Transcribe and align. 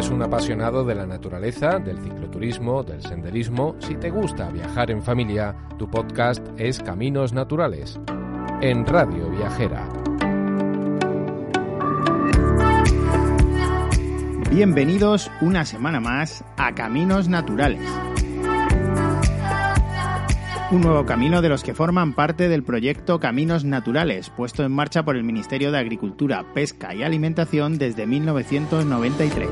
eres 0.00 0.10
un 0.12 0.22
apasionado 0.22 0.82
de 0.82 0.94
la 0.94 1.06
naturaleza, 1.06 1.78
del 1.78 1.98
cicloturismo, 1.98 2.82
del 2.82 3.02
senderismo, 3.02 3.76
si 3.80 3.96
te 3.96 4.08
gusta 4.08 4.48
viajar 4.48 4.90
en 4.90 5.02
familia, 5.02 5.54
tu 5.78 5.90
podcast 5.90 6.42
es 6.56 6.78
Caminos 6.78 7.34
Naturales, 7.34 8.00
en 8.62 8.86
Radio 8.86 9.28
Viajera. 9.28 9.86
Bienvenidos 14.48 15.30
una 15.42 15.66
semana 15.66 16.00
más 16.00 16.42
a 16.56 16.74
Caminos 16.74 17.28
Naturales. 17.28 18.09
Un 20.70 20.82
nuevo 20.82 21.04
camino 21.04 21.42
de 21.42 21.48
los 21.48 21.64
que 21.64 21.74
forman 21.74 22.12
parte 22.12 22.48
del 22.48 22.62
proyecto 22.62 23.18
Caminos 23.18 23.64
Naturales, 23.64 24.30
puesto 24.30 24.62
en 24.62 24.70
marcha 24.70 25.04
por 25.04 25.16
el 25.16 25.24
Ministerio 25.24 25.72
de 25.72 25.78
Agricultura, 25.78 26.44
Pesca 26.54 26.94
y 26.94 27.02
Alimentación 27.02 27.76
desde 27.76 28.06
1993. 28.06 29.48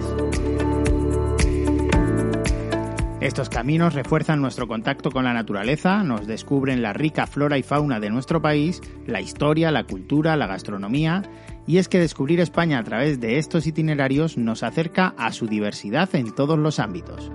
Estos 3.21 3.49
caminos 3.49 3.95
refuerzan 3.95 4.41
nuestro 4.41 4.69
contacto 4.69 5.11
con 5.11 5.25
la 5.25 5.35
naturaleza, 5.35 6.05
nos 6.05 6.29
descubren 6.29 6.83
la 6.83 6.93
rica 6.93 7.27
flora 7.27 7.59
y 7.59 7.65
fauna 7.65 7.99
de 7.99 8.11
nuestro 8.11 8.41
país, 8.41 8.81
la 9.05 9.21
historia, 9.21 9.73
la 9.73 9.83
cultura, 9.83 10.37
la 10.37 10.47
gastronomía, 10.47 11.23
y 11.67 11.79
es 11.79 11.89
que 11.89 11.99
descubrir 11.99 12.39
España 12.39 12.79
a 12.79 12.85
través 12.85 13.19
de 13.21 13.39
estos 13.39 13.67
itinerarios 13.67 14.39
nos 14.39 14.63
acerca 14.63 15.15
a 15.19 15.33
su 15.33 15.49
diversidad 15.49 16.15
en 16.15 16.33
todos 16.33 16.61
los 16.61 16.79
ámbitos. 16.79 17.33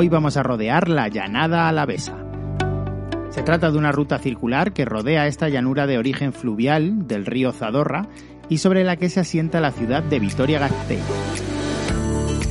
Hoy 0.00 0.08
vamos 0.08 0.36
a 0.36 0.44
rodear 0.44 0.88
la 0.88 1.08
llanada 1.08 1.68
alavesa. 1.68 2.16
Se 3.30 3.42
trata 3.42 3.72
de 3.72 3.78
una 3.78 3.90
ruta 3.90 4.20
circular 4.20 4.72
que 4.72 4.84
rodea 4.84 5.26
esta 5.26 5.48
llanura 5.48 5.88
de 5.88 5.98
origen 5.98 6.32
fluvial 6.32 7.08
del 7.08 7.26
río 7.26 7.50
Zadorra 7.50 8.06
y 8.48 8.58
sobre 8.58 8.84
la 8.84 8.94
que 8.94 9.10
se 9.10 9.18
asienta 9.18 9.58
la 9.58 9.72
ciudad 9.72 10.04
de 10.04 10.20
Vitoria-Gasteiz. 10.20 11.02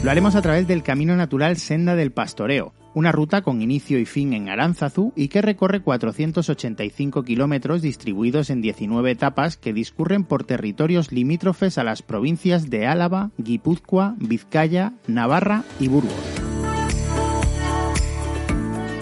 Lo 0.03 0.11
haremos 0.11 0.35
a 0.35 0.41
través 0.41 0.67
del 0.67 0.83
Camino 0.83 1.15
Natural 1.15 1.55
Senda 1.55 1.95
del 1.95 2.11
Pastoreo, 2.11 2.73
una 2.93 3.13
ruta 3.13 3.41
con 3.43 3.61
inicio 3.61 3.97
y 3.97 4.03
fin 4.03 4.33
en 4.33 4.49
Aránzazu 4.49 5.13
y 5.15 5.29
que 5.29 5.41
recorre 5.41 5.79
485 5.79 7.23
kilómetros 7.23 7.81
distribuidos 7.81 8.49
en 8.49 8.59
19 8.59 9.09
etapas 9.09 9.55
que 9.55 9.71
discurren 9.71 10.25
por 10.25 10.43
territorios 10.43 11.13
limítrofes 11.13 11.77
a 11.77 11.85
las 11.85 12.01
provincias 12.01 12.69
de 12.69 12.87
Álava, 12.87 13.31
Guipúzcoa, 13.37 14.15
Vizcaya, 14.17 14.91
Navarra 15.07 15.63
y 15.79 15.87
Burgos. 15.87 16.46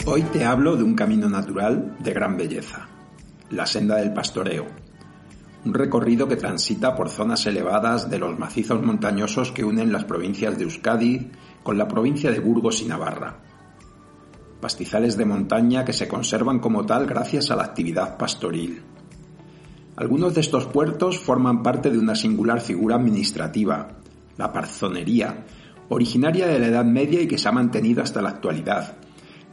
Hoy 0.07 0.21
te 0.21 0.45
hablo 0.45 0.75
de 0.75 0.83
un 0.83 0.93
camino 0.93 1.27
natural 1.27 1.97
de 1.99 2.13
gran 2.13 2.37
belleza, 2.37 2.87
la 3.49 3.65
senda 3.65 3.95
del 3.95 4.13
pastoreo, 4.13 4.67
un 5.65 5.73
recorrido 5.73 6.27
que 6.27 6.35
transita 6.35 6.93
por 6.93 7.09
zonas 7.09 7.47
elevadas 7.47 8.07
de 8.07 8.19
los 8.19 8.37
macizos 8.37 8.83
montañosos 8.83 9.51
que 9.51 9.63
unen 9.63 9.91
las 9.91 10.05
provincias 10.05 10.59
de 10.59 10.65
Euskadi 10.65 11.31
con 11.63 11.79
la 11.79 11.87
provincia 11.87 12.29
de 12.29 12.39
Burgos 12.39 12.83
y 12.83 12.85
Navarra. 12.85 13.39
Pastizales 14.61 15.17
de 15.17 15.25
montaña 15.25 15.83
que 15.83 15.93
se 15.93 16.07
conservan 16.07 16.59
como 16.59 16.85
tal 16.85 17.07
gracias 17.07 17.49
a 17.49 17.55
la 17.55 17.63
actividad 17.63 18.15
pastoril. 18.15 18.83
Algunos 19.95 20.35
de 20.35 20.41
estos 20.41 20.67
puertos 20.67 21.17
forman 21.17 21.63
parte 21.63 21.89
de 21.89 21.97
una 21.97 22.13
singular 22.13 22.61
figura 22.61 22.95
administrativa, 22.95 23.87
la 24.37 24.53
parzonería, 24.53 25.45
originaria 25.89 26.45
de 26.45 26.59
la 26.59 26.67
Edad 26.67 26.85
Media 26.85 27.21
y 27.21 27.27
que 27.27 27.39
se 27.39 27.49
ha 27.49 27.51
mantenido 27.51 28.03
hasta 28.03 28.21
la 28.21 28.29
actualidad, 28.29 28.97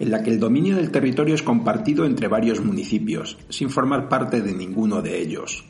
en 0.02 0.10
la 0.10 0.24
que 0.24 0.30
el 0.30 0.40
dominio 0.40 0.74
del 0.74 0.90
territorio 0.90 1.32
es 1.32 1.44
compartido 1.44 2.04
entre 2.04 2.26
varios 2.26 2.60
municipios, 2.60 3.38
sin 3.50 3.70
formar 3.70 4.08
parte 4.08 4.40
de 4.40 4.52
ninguno 4.52 5.00
de 5.00 5.22
ellos. 5.22 5.64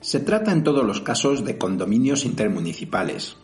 Se 0.00 0.20
trata 0.20 0.52
en 0.52 0.62
todos 0.62 0.86
los 0.86 1.00
casos 1.00 1.44
de 1.44 1.58
condominios 1.58 2.24
intermunicipales. 2.24 3.36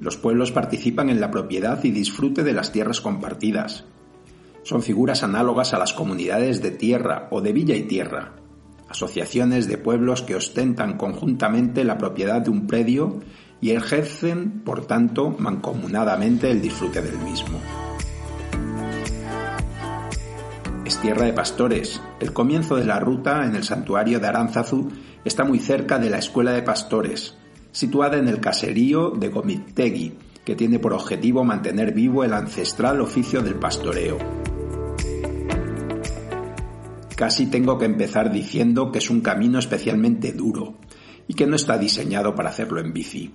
Los 0.00 0.16
pueblos 0.16 0.50
participan 0.50 1.08
en 1.08 1.20
la 1.20 1.30
propiedad 1.30 1.84
y 1.84 1.92
disfrute 1.92 2.42
de 2.42 2.52
las 2.52 2.72
tierras 2.72 3.00
compartidas. 3.00 3.84
Son 4.64 4.82
figuras 4.82 5.22
análogas 5.22 5.72
a 5.72 5.78
las 5.78 5.92
comunidades 5.92 6.60
de 6.60 6.72
tierra 6.72 7.28
o 7.30 7.40
de 7.40 7.52
villa 7.52 7.76
y 7.76 7.82
tierra, 7.82 8.34
asociaciones 8.88 9.68
de 9.68 9.78
pueblos 9.78 10.22
que 10.22 10.34
ostentan 10.34 10.98
conjuntamente 10.98 11.84
la 11.84 11.96
propiedad 11.96 12.40
de 12.40 12.50
un 12.50 12.66
predio 12.66 13.20
y 13.60 13.70
ejercen, 13.70 14.62
por 14.64 14.84
tanto, 14.86 15.30
mancomunadamente 15.38 16.50
el 16.50 16.60
disfrute 16.60 17.00
del 17.00 17.18
mismo. 17.18 17.60
Tierra 21.00 21.26
de 21.26 21.32
pastores. 21.32 22.00
El 22.20 22.32
comienzo 22.32 22.76
de 22.76 22.84
la 22.84 23.00
ruta 23.00 23.44
en 23.44 23.56
el 23.56 23.64
santuario 23.64 24.20
de 24.20 24.26
Aránzazu 24.26 24.90
está 25.24 25.44
muy 25.44 25.58
cerca 25.58 25.98
de 25.98 26.10
la 26.10 26.18
escuela 26.18 26.52
de 26.52 26.62
pastores, 26.62 27.36
situada 27.70 28.18
en 28.18 28.28
el 28.28 28.40
caserío 28.40 29.10
de 29.10 29.28
Gomitegui, 29.28 30.14
que 30.44 30.56
tiene 30.56 30.78
por 30.78 30.92
objetivo 30.92 31.44
mantener 31.44 31.92
vivo 31.92 32.24
el 32.24 32.32
ancestral 32.32 33.00
oficio 33.00 33.42
del 33.42 33.54
pastoreo. 33.54 34.18
Casi 37.16 37.46
tengo 37.46 37.78
que 37.78 37.84
empezar 37.84 38.32
diciendo 38.32 38.90
que 38.90 38.98
es 38.98 39.08
un 39.08 39.20
camino 39.20 39.58
especialmente 39.58 40.32
duro 40.32 40.74
y 41.28 41.34
que 41.34 41.46
no 41.46 41.56
está 41.56 41.78
diseñado 41.78 42.34
para 42.34 42.50
hacerlo 42.50 42.80
en 42.80 42.92
bici. 42.92 43.32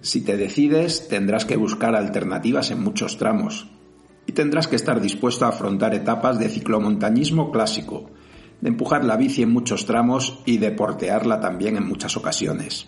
Si 0.00 0.22
te 0.22 0.36
decides, 0.36 1.08
tendrás 1.08 1.44
que 1.44 1.56
buscar 1.56 1.94
alternativas 1.94 2.70
en 2.70 2.82
muchos 2.82 3.18
tramos, 3.18 3.68
y 4.26 4.32
tendrás 4.32 4.68
que 4.68 4.76
estar 4.76 5.00
dispuesto 5.00 5.44
a 5.44 5.48
afrontar 5.48 5.94
etapas 5.94 6.38
de 6.38 6.48
ciclomontañismo 6.48 7.50
clásico, 7.50 8.10
de 8.60 8.68
empujar 8.68 9.04
la 9.04 9.16
bici 9.16 9.42
en 9.42 9.52
muchos 9.52 9.86
tramos 9.86 10.42
y 10.46 10.58
de 10.58 10.72
portearla 10.72 11.40
también 11.40 11.76
en 11.76 11.86
muchas 11.86 12.16
ocasiones. 12.16 12.86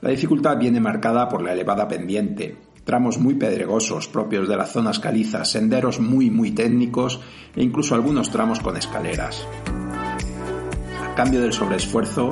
La 0.00 0.10
dificultad 0.10 0.58
viene 0.58 0.80
marcada 0.80 1.28
por 1.28 1.42
la 1.42 1.52
elevada 1.52 1.86
pendiente, 1.86 2.56
tramos 2.84 3.18
muy 3.18 3.34
pedregosos 3.34 4.08
propios 4.08 4.48
de 4.48 4.56
las 4.56 4.72
zonas 4.72 4.98
calizas, 4.98 5.50
senderos 5.50 6.00
muy 6.00 6.30
muy 6.30 6.52
técnicos 6.52 7.20
e 7.54 7.62
incluso 7.62 7.94
algunos 7.94 8.30
tramos 8.30 8.60
con 8.60 8.76
escaleras. 8.76 9.46
A 11.02 11.14
cambio 11.14 11.40
del 11.40 11.52
sobreesfuerzo, 11.52 12.30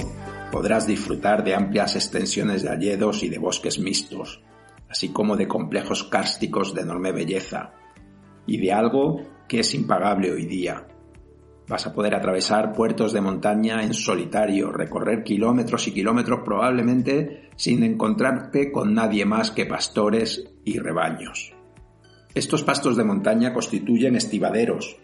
podrás 0.50 0.86
disfrutar 0.86 1.44
de 1.44 1.54
amplias 1.54 1.94
extensiones 1.94 2.62
de 2.62 2.70
alledos 2.70 3.22
y 3.22 3.28
de 3.28 3.38
bosques 3.38 3.78
mixtos, 3.78 4.42
así 4.88 5.10
como 5.10 5.36
de 5.36 5.46
complejos 5.46 6.04
cársticos 6.04 6.74
de 6.74 6.80
enorme 6.80 7.12
belleza, 7.12 7.74
y 8.50 8.58
de 8.58 8.72
algo 8.72 9.22
que 9.48 9.60
es 9.60 9.74
impagable 9.74 10.32
hoy 10.32 10.44
día. 10.44 10.84
Vas 11.68 11.86
a 11.86 11.94
poder 11.94 12.16
atravesar 12.16 12.72
puertos 12.72 13.12
de 13.12 13.20
montaña 13.20 13.84
en 13.84 13.94
solitario, 13.94 14.72
recorrer 14.72 15.22
kilómetros 15.22 15.86
y 15.86 15.92
kilómetros 15.92 16.40
probablemente 16.44 17.48
sin 17.54 17.84
encontrarte 17.84 18.72
con 18.72 18.92
nadie 18.92 19.24
más 19.24 19.52
que 19.52 19.66
pastores 19.66 20.52
y 20.64 20.80
rebaños. 20.80 21.54
Estos 22.34 22.64
pastos 22.64 22.96
de 22.96 23.04
montaña 23.04 23.54
constituyen 23.54 24.16
estivaderos, 24.16 24.96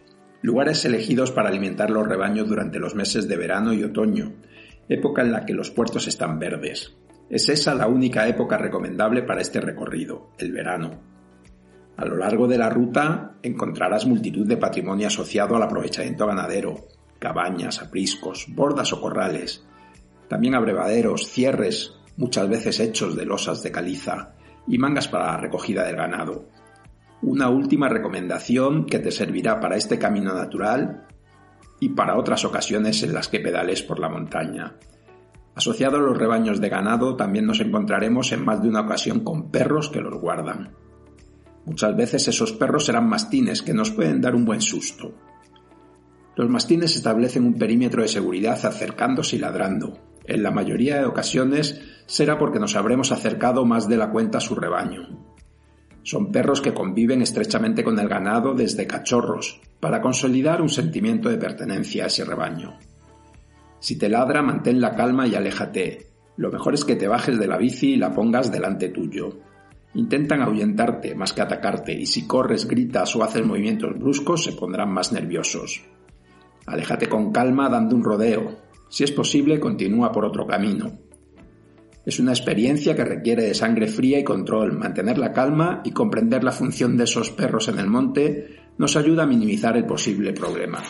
lugares 0.42 0.84
elegidos 0.84 1.30
para 1.30 1.48
alimentar 1.48 1.90
los 1.90 2.08
rebaños 2.08 2.48
durante 2.48 2.80
los 2.80 2.96
meses 2.96 3.28
de 3.28 3.36
verano 3.36 3.72
y 3.72 3.84
otoño, 3.84 4.32
época 4.88 5.22
en 5.22 5.30
la 5.30 5.46
que 5.46 5.54
los 5.54 5.70
puertos 5.70 6.08
están 6.08 6.40
verdes. 6.40 6.96
Es 7.30 7.48
esa 7.48 7.76
la 7.76 7.86
única 7.86 8.26
época 8.26 8.58
recomendable 8.58 9.22
para 9.22 9.40
este 9.40 9.60
recorrido, 9.60 10.30
el 10.38 10.50
verano. 10.50 11.16
A 11.96 12.04
lo 12.04 12.16
largo 12.16 12.46
de 12.46 12.58
la 12.58 12.68
ruta 12.68 13.36
encontrarás 13.42 14.06
multitud 14.06 14.46
de 14.46 14.58
patrimonio 14.58 15.06
asociado 15.06 15.56
al 15.56 15.62
aprovechamiento 15.62 16.26
ganadero, 16.26 16.86
cabañas, 17.18 17.80
apriscos, 17.80 18.46
bordas 18.48 18.92
o 18.92 19.00
corrales. 19.00 19.66
También 20.28 20.54
abrevaderos, 20.54 21.28
cierres, 21.28 21.94
muchas 22.16 22.48
veces 22.48 22.80
hechos 22.80 23.16
de 23.16 23.24
losas 23.24 23.62
de 23.62 23.72
caliza, 23.72 24.34
y 24.66 24.78
mangas 24.78 25.08
para 25.08 25.26
la 25.26 25.36
recogida 25.38 25.84
del 25.84 25.96
ganado. 25.96 26.48
Una 27.22 27.48
última 27.48 27.88
recomendación 27.88 28.84
que 28.84 28.98
te 28.98 29.10
servirá 29.10 29.60
para 29.60 29.76
este 29.76 29.99
camino 29.99 30.34
natural 30.34 31.06
y 31.81 31.90
para 31.90 32.19
otras 32.19 32.44
ocasiones 32.44 33.02
en 33.02 33.14
las 33.14 33.28
que 33.28 33.40
pedales 33.40 33.82
por 33.82 34.00
la 34.00 34.08
montaña. 34.08 34.76
Asociado 35.54 35.96
a 35.96 36.00
los 36.00 36.19
rebaños 36.19 36.60
de 36.60 36.69
ganado 36.69 37.16
también 37.16 37.46
nos 37.46 37.60
encontraremos 37.60 38.32
en 38.32 38.44
más 38.44 38.62
de 38.62 38.69
una 38.69 38.82
ocasión 38.82 39.20
con 39.20 39.50
perros 39.50 39.88
que 39.88 40.02
los 40.02 40.20
guardan. 40.20 40.75
Muchas 41.66 41.96
veces 41.96 42.28
esos 42.28 42.52
perros 42.52 42.86
serán 42.86 43.08
mastines 43.08 43.60
que 43.60 43.74
nos 43.74 43.90
pueden 43.90 44.20
dar 44.20 44.34
un 44.34 44.44
buen 44.44 44.60
susto. 44.60 45.12
Los 46.36 46.48
mastines 46.48 46.94
establecen 46.94 47.44
un 47.44 47.54
perímetro 47.54 48.02
de 48.02 48.08
seguridad 48.08 48.64
acercándose 48.64 49.36
y 49.36 49.38
ladrando. 49.40 49.98
En 50.24 50.42
la 50.42 50.50
mayoría 50.50 50.98
de 50.98 51.06
ocasiones 51.06 51.80
será 52.06 52.38
porque 52.38 52.60
nos 52.60 52.76
habremos 52.76 53.10
acercado 53.10 53.64
más 53.64 53.88
de 53.88 53.96
la 53.96 54.10
cuenta 54.10 54.38
a 54.38 54.40
su 54.40 54.54
rebaño. 54.54 55.26
Son 56.02 56.30
perros 56.30 56.60
que 56.60 56.72
conviven 56.72 57.20
estrechamente 57.20 57.82
con 57.82 57.98
el 57.98 58.08
ganado 58.08 58.54
desde 58.54 58.86
cachorros, 58.86 59.60
para 59.80 60.00
consolidar 60.00 60.62
un 60.62 60.68
sentimiento 60.68 61.28
de 61.28 61.36
pertenencia 61.36 62.04
a 62.04 62.06
ese 62.06 62.24
rebaño. 62.24 62.78
Si 63.80 63.98
te 63.98 64.08
ladra, 64.08 64.40
mantén 64.40 64.80
la 64.80 64.94
calma 64.94 65.26
y 65.26 65.34
aléjate. 65.34 66.06
Lo 66.36 66.52
mejor 66.52 66.74
es 66.74 66.84
que 66.84 66.96
te 66.96 67.08
bajes 67.08 67.38
de 67.38 67.48
la 67.48 67.56
bici 67.56 67.94
y 67.94 67.96
la 67.96 68.14
pongas 68.14 68.52
delante 68.52 68.90
tuyo. 68.90 69.45
Intentan 69.96 70.43
ahuyentarte 70.43 71.14
más 71.14 71.32
que 71.32 71.40
atacarte 71.40 71.94
y 71.94 72.04
si 72.04 72.26
corres, 72.26 72.69
gritas 72.69 73.16
o 73.16 73.25
haces 73.25 73.44
movimientos 73.46 73.98
bruscos 73.98 74.44
se 74.44 74.52
pondrán 74.52 74.93
más 74.93 75.10
nerviosos. 75.10 75.82
Aléjate 76.66 77.08
con 77.08 77.32
calma 77.32 77.70
dando 77.70 77.96
un 77.96 78.04
rodeo. 78.04 78.58
Si 78.90 79.04
es 79.04 79.12
posible, 79.12 79.58
continúa 79.58 80.12
por 80.12 80.26
otro 80.26 80.46
camino. 80.46 80.93
Es 82.04 82.20
una 82.20 82.32
experiencia 82.32 82.94
que 82.94 83.06
requiere 83.06 83.44
de 83.44 83.54
sangre 83.54 83.88
fría 83.88 84.19
y 84.19 84.25
control. 84.25 84.76
Mantener 84.76 85.16
la 85.16 85.32
calma 85.32 85.81
y 85.82 85.93
comprender 85.93 86.44
la 86.44 86.52
función 86.52 86.99
de 86.99 87.04
esos 87.04 87.31
perros 87.31 87.69
en 87.69 87.78
el 87.78 87.87
monte 87.87 88.49
nos 88.76 88.96
ayuda 88.96 89.22
a 89.22 89.26
minimizar 89.26 89.78
el 89.78 89.87
posible 89.87 90.34
problema. 90.34 90.82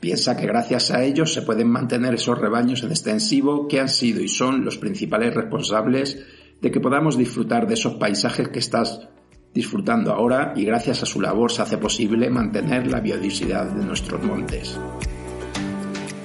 Piensa 0.00 0.34
que 0.34 0.46
gracias 0.46 0.90
a 0.90 1.04
ellos 1.04 1.34
se 1.34 1.42
pueden 1.42 1.68
mantener 1.68 2.14
esos 2.14 2.38
rebaños 2.38 2.82
en 2.84 2.90
extensivo 2.90 3.68
que 3.68 3.80
han 3.80 3.90
sido 3.90 4.22
y 4.22 4.28
son 4.28 4.64
los 4.64 4.78
principales 4.78 5.34
responsables 5.34 6.24
de 6.60 6.70
que 6.70 6.80
podamos 6.80 7.16
disfrutar 7.16 7.66
de 7.66 7.74
esos 7.74 7.94
paisajes 7.94 8.48
que 8.48 8.58
estás 8.58 9.08
disfrutando 9.54 10.12
ahora 10.12 10.52
y 10.56 10.64
gracias 10.64 11.02
a 11.02 11.06
su 11.06 11.20
labor 11.20 11.52
se 11.52 11.62
hace 11.62 11.78
posible 11.78 12.28
mantener 12.28 12.90
la 12.90 13.00
biodiversidad 13.00 13.66
de 13.66 13.84
nuestros 13.84 14.22
montes. 14.22 14.78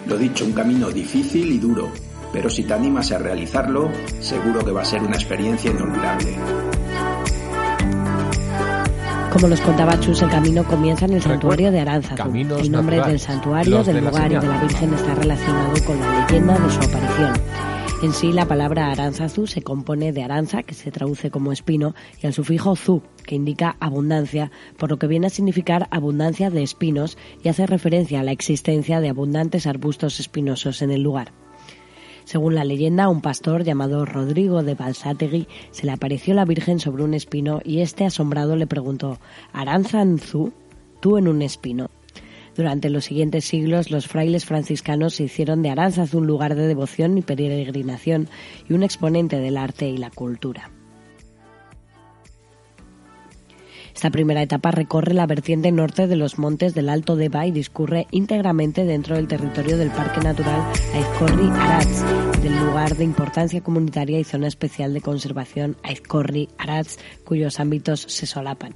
Lo 0.07 0.17
dicho, 0.17 0.45
un 0.45 0.53
camino 0.53 0.89
difícil 0.89 1.51
y 1.51 1.59
duro, 1.59 1.91
pero 2.33 2.49
si 2.49 2.63
te 2.63 2.73
animas 2.73 3.11
a 3.11 3.19
realizarlo, 3.19 3.91
seguro 4.19 4.65
que 4.65 4.71
va 4.71 4.81
a 4.81 4.85
ser 4.85 5.03
una 5.03 5.15
experiencia 5.15 5.69
inolvidable. 5.69 6.35
Como 9.31 9.47
nos 9.47 9.61
contaba 9.61 9.99
Chus, 9.99 10.23
el 10.23 10.29
camino 10.29 10.63
comienza 10.63 11.05
en 11.05 11.13
el 11.13 11.21
santuario 11.21 11.71
de 11.71 11.79
Aránzazu. 11.81 12.31
El 12.33 12.71
nombre 12.71 12.99
del 12.99 13.19
santuario, 13.19 13.83
del 13.83 14.03
lugar 14.03 14.31
y 14.31 14.35
de 14.35 14.47
la 14.47 14.61
Virgen 14.61 14.93
está 14.95 15.13
relacionado 15.13 15.73
con 15.85 15.99
la 15.99 16.25
leyenda 16.25 16.57
de 16.57 16.69
su 16.71 16.79
aparición. 16.79 17.33
En 18.01 18.13
sí, 18.13 18.31
la 18.31 18.47
palabra 18.47 18.91
Aránzazu 18.91 19.45
se 19.45 19.61
compone 19.61 20.13
de 20.13 20.23
aranza, 20.23 20.63
que 20.63 20.73
se 20.73 20.89
traduce 20.89 21.29
como 21.31 21.51
espino, 21.51 21.95
y 22.23 22.27
al 22.27 22.33
sufijo 22.33 22.77
zu, 22.77 23.03
que 23.25 23.35
indica 23.35 23.75
abundancia, 23.81 24.51
por 24.77 24.89
lo 24.89 24.97
que 24.97 25.07
viene 25.07 25.27
a 25.27 25.29
significar 25.29 25.89
abundancia 25.91 26.49
de 26.49 26.63
espinos 26.63 27.17
y 27.43 27.49
hace 27.49 27.67
referencia 27.67 28.21
a 28.21 28.23
la 28.23 28.31
existencia 28.31 29.01
de 29.01 29.09
abundantes 29.09 29.67
arbustos 29.67 30.21
espinosos 30.21 30.81
en 30.81 30.91
el 30.91 31.01
lugar. 31.01 31.33
Según 32.23 32.55
la 32.55 32.63
leyenda, 32.63 33.09
un 33.09 33.19
pastor 33.19 33.65
llamado 33.65 34.05
Rodrigo 34.05 34.63
de 34.63 34.75
Balsátegui 34.75 35.49
se 35.71 35.85
le 35.85 35.91
apareció 35.91 36.33
la 36.33 36.45
Virgen 36.45 36.79
sobre 36.79 37.03
un 37.03 37.13
espino 37.13 37.59
y 37.65 37.81
este 37.81 38.05
asombrado 38.05 38.55
le 38.55 38.65
preguntó 38.65 39.19
¿Aranzanzu? 39.51 40.53
¿Tú 41.01 41.17
en 41.17 41.27
un 41.27 41.41
espino? 41.41 41.89
Durante 42.59 42.89
los 42.89 43.05
siguientes 43.05 43.45
siglos, 43.45 43.89
los 43.89 44.09
frailes 44.09 44.43
franciscanos 44.43 45.13
se 45.13 45.23
hicieron 45.23 45.61
de 45.61 45.69
Aranzaz 45.69 46.13
un 46.13 46.27
lugar 46.27 46.55
de 46.55 46.67
devoción 46.67 47.17
y 47.17 47.21
peregrinación 47.21 48.27
y 48.67 48.73
un 48.73 48.83
exponente 48.83 49.39
del 49.39 49.55
arte 49.55 49.87
y 49.87 49.95
la 49.95 50.11
cultura. 50.11 50.69
Esta 53.95 54.09
primera 54.09 54.41
etapa 54.41 54.71
recorre 54.71 55.13
la 55.13 55.25
vertiente 55.25 55.71
norte 55.71 56.07
de 56.07 56.17
los 56.17 56.37
montes 56.37 56.75
del 56.75 56.89
Alto 56.89 57.15
Deva 57.15 57.47
y 57.47 57.51
discurre 57.51 58.07
íntegramente 58.11 58.83
dentro 58.83 59.15
del 59.15 59.29
territorio 59.29 59.77
del 59.77 59.91
Parque 59.91 60.19
Natural 60.19 60.61
Aizcorri-Arats, 60.95 62.41
del 62.41 62.59
lugar 62.59 62.97
de 62.97 63.05
importancia 63.05 63.61
comunitaria 63.61 64.19
y 64.19 64.25
zona 64.25 64.49
especial 64.49 64.93
de 64.93 64.99
conservación 64.99 65.77
Aizcorri-Arats, 65.83 66.99
cuyos 67.23 67.61
ámbitos 67.61 68.01
se 68.01 68.25
solapan 68.25 68.75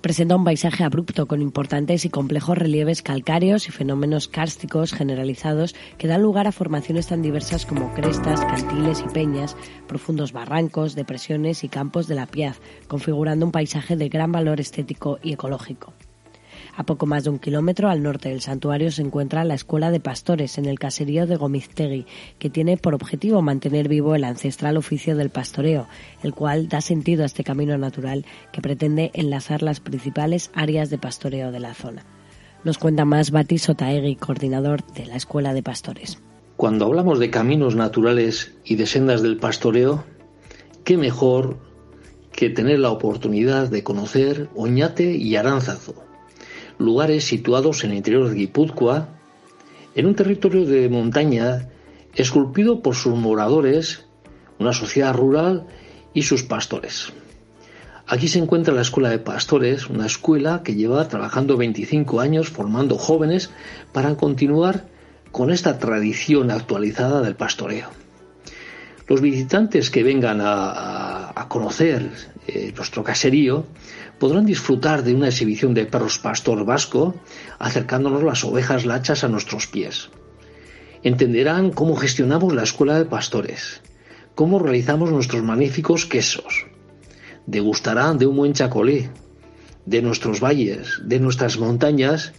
presenta 0.00 0.36
un 0.36 0.44
paisaje 0.44 0.84
abrupto 0.84 1.26
con 1.26 1.42
importantes 1.42 2.04
y 2.04 2.10
complejos 2.10 2.56
relieves 2.56 3.02
calcáreos 3.02 3.68
y 3.68 3.72
fenómenos 3.72 4.28
kársticos 4.28 4.92
generalizados 4.92 5.74
que 5.98 6.06
dan 6.06 6.22
lugar 6.22 6.46
a 6.46 6.52
formaciones 6.52 7.08
tan 7.08 7.22
diversas 7.22 7.66
como 7.66 7.92
crestas, 7.94 8.40
cantiles 8.44 9.02
y 9.04 9.12
peñas, 9.12 9.56
profundos 9.86 10.32
barrancos, 10.32 10.94
depresiones 10.94 11.64
y 11.64 11.68
campos 11.68 12.06
de 12.06 12.14
la 12.14 12.26
piaz, 12.26 12.60
configurando 12.88 13.46
un 13.46 13.52
paisaje 13.52 13.96
de 13.96 14.08
gran 14.08 14.32
valor 14.32 14.60
estético 14.60 15.18
y 15.22 15.32
ecológico. 15.32 15.92
A 16.76 16.84
poco 16.84 17.06
más 17.06 17.24
de 17.24 17.30
un 17.30 17.38
kilómetro 17.38 17.88
al 17.88 18.02
norte 18.02 18.28
del 18.28 18.42
santuario 18.42 18.90
se 18.90 19.00
encuentra 19.00 19.44
la 19.44 19.54
Escuela 19.54 19.90
de 19.90 19.98
Pastores 19.98 20.58
en 20.58 20.66
el 20.66 20.78
caserío 20.78 21.26
de 21.26 21.36
Gomiztegui, 21.36 22.04
que 22.38 22.50
tiene 22.50 22.76
por 22.76 22.94
objetivo 22.94 23.40
mantener 23.40 23.88
vivo 23.88 24.14
el 24.14 24.24
ancestral 24.24 24.76
oficio 24.76 25.16
del 25.16 25.30
pastoreo, 25.30 25.88
el 26.22 26.34
cual 26.34 26.68
da 26.68 26.82
sentido 26.82 27.22
a 27.22 27.26
este 27.26 27.44
camino 27.44 27.78
natural 27.78 28.26
que 28.52 28.60
pretende 28.60 29.10
enlazar 29.14 29.62
las 29.62 29.80
principales 29.80 30.50
áreas 30.52 30.90
de 30.90 30.98
pastoreo 30.98 31.50
de 31.50 31.60
la 31.60 31.72
zona. 31.72 32.04
Nos 32.62 32.76
cuenta 32.76 33.06
más 33.06 33.30
Bati 33.30 33.56
Sotaegui, 33.56 34.16
coordinador 34.16 34.84
de 34.92 35.06
la 35.06 35.16
Escuela 35.16 35.54
de 35.54 35.62
Pastores. 35.62 36.18
Cuando 36.56 36.84
hablamos 36.84 37.18
de 37.18 37.30
caminos 37.30 37.74
naturales 37.74 38.54
y 38.66 38.76
de 38.76 38.86
sendas 38.86 39.22
del 39.22 39.38
pastoreo, 39.38 40.04
qué 40.84 40.98
mejor 40.98 41.58
que 42.32 42.50
tener 42.50 42.80
la 42.80 42.90
oportunidad 42.90 43.70
de 43.70 43.82
conocer 43.82 44.50
Oñate 44.54 45.12
y 45.16 45.36
Aránzazo, 45.36 46.06
lugares 46.78 47.24
situados 47.24 47.84
en 47.84 47.90
el 47.90 47.98
interior 47.98 48.28
de 48.28 48.34
Guipúzcoa, 48.34 49.08
en 49.94 50.06
un 50.06 50.14
territorio 50.14 50.64
de 50.66 50.88
montaña 50.88 51.68
esculpido 52.14 52.82
por 52.82 52.94
sus 52.94 53.14
moradores, 53.14 54.06
una 54.58 54.72
sociedad 54.72 55.14
rural 55.14 55.66
y 56.14 56.22
sus 56.22 56.42
pastores. 56.42 57.12
Aquí 58.08 58.28
se 58.28 58.38
encuentra 58.38 58.72
la 58.72 58.82
Escuela 58.82 59.10
de 59.10 59.18
Pastores, 59.18 59.88
una 59.88 60.06
escuela 60.06 60.62
que 60.62 60.76
lleva 60.76 61.08
trabajando 61.08 61.56
25 61.56 62.20
años 62.20 62.48
formando 62.48 62.98
jóvenes 62.98 63.50
para 63.92 64.14
continuar 64.16 64.86
con 65.32 65.50
esta 65.50 65.78
tradición 65.78 66.50
actualizada 66.50 67.20
del 67.20 67.34
pastoreo. 67.34 67.88
Los 69.08 69.20
visitantes 69.20 69.90
que 69.90 70.02
vengan 70.02 70.40
a, 70.40 71.15
conocer 71.44 72.10
eh, 72.48 72.72
nuestro 72.74 73.04
caserío 73.04 73.66
podrán 74.18 74.46
disfrutar 74.46 75.02
de 75.04 75.14
una 75.14 75.28
exhibición 75.28 75.74
de 75.74 75.84
perros 75.84 76.18
pastor 76.18 76.64
vasco 76.64 77.14
acercándonos 77.58 78.22
las 78.22 78.42
ovejas 78.42 78.86
lachas 78.86 79.22
a 79.22 79.28
nuestros 79.28 79.66
pies. 79.66 80.08
Entenderán 81.02 81.70
cómo 81.70 81.94
gestionamos 81.94 82.54
la 82.54 82.62
escuela 82.62 82.98
de 82.98 83.04
pastores, 83.04 83.82
cómo 84.34 84.58
realizamos 84.58 85.10
nuestros 85.10 85.42
magníficos 85.42 86.06
quesos. 86.06 86.66
Degustarán 87.46 88.16
de 88.16 88.26
un 88.26 88.36
buen 88.36 88.54
chacolé, 88.54 89.10
de 89.84 90.02
nuestros 90.02 90.40
valles, 90.40 91.00
de 91.04 91.20
nuestras 91.20 91.58
montañas 91.58 92.32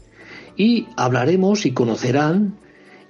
y 0.58 0.88
hablaremos 0.98 1.66
y 1.66 1.72
conocerán 1.72 2.58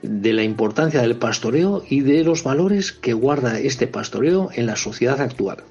de 0.02 0.34
la 0.34 0.44
importancia 0.44 1.02
del 1.02 1.16
pastoreo 1.16 1.84
y 1.90 2.02
de 2.02 2.24
los 2.24 2.44
valores 2.44 2.92
que 2.92 3.14
guarda 3.14 3.58
este 3.58 3.88
pastoreo 3.88 4.50
en 4.54 4.66
la 4.68 4.76
sociedad 4.76 5.22
actual. 5.22 5.64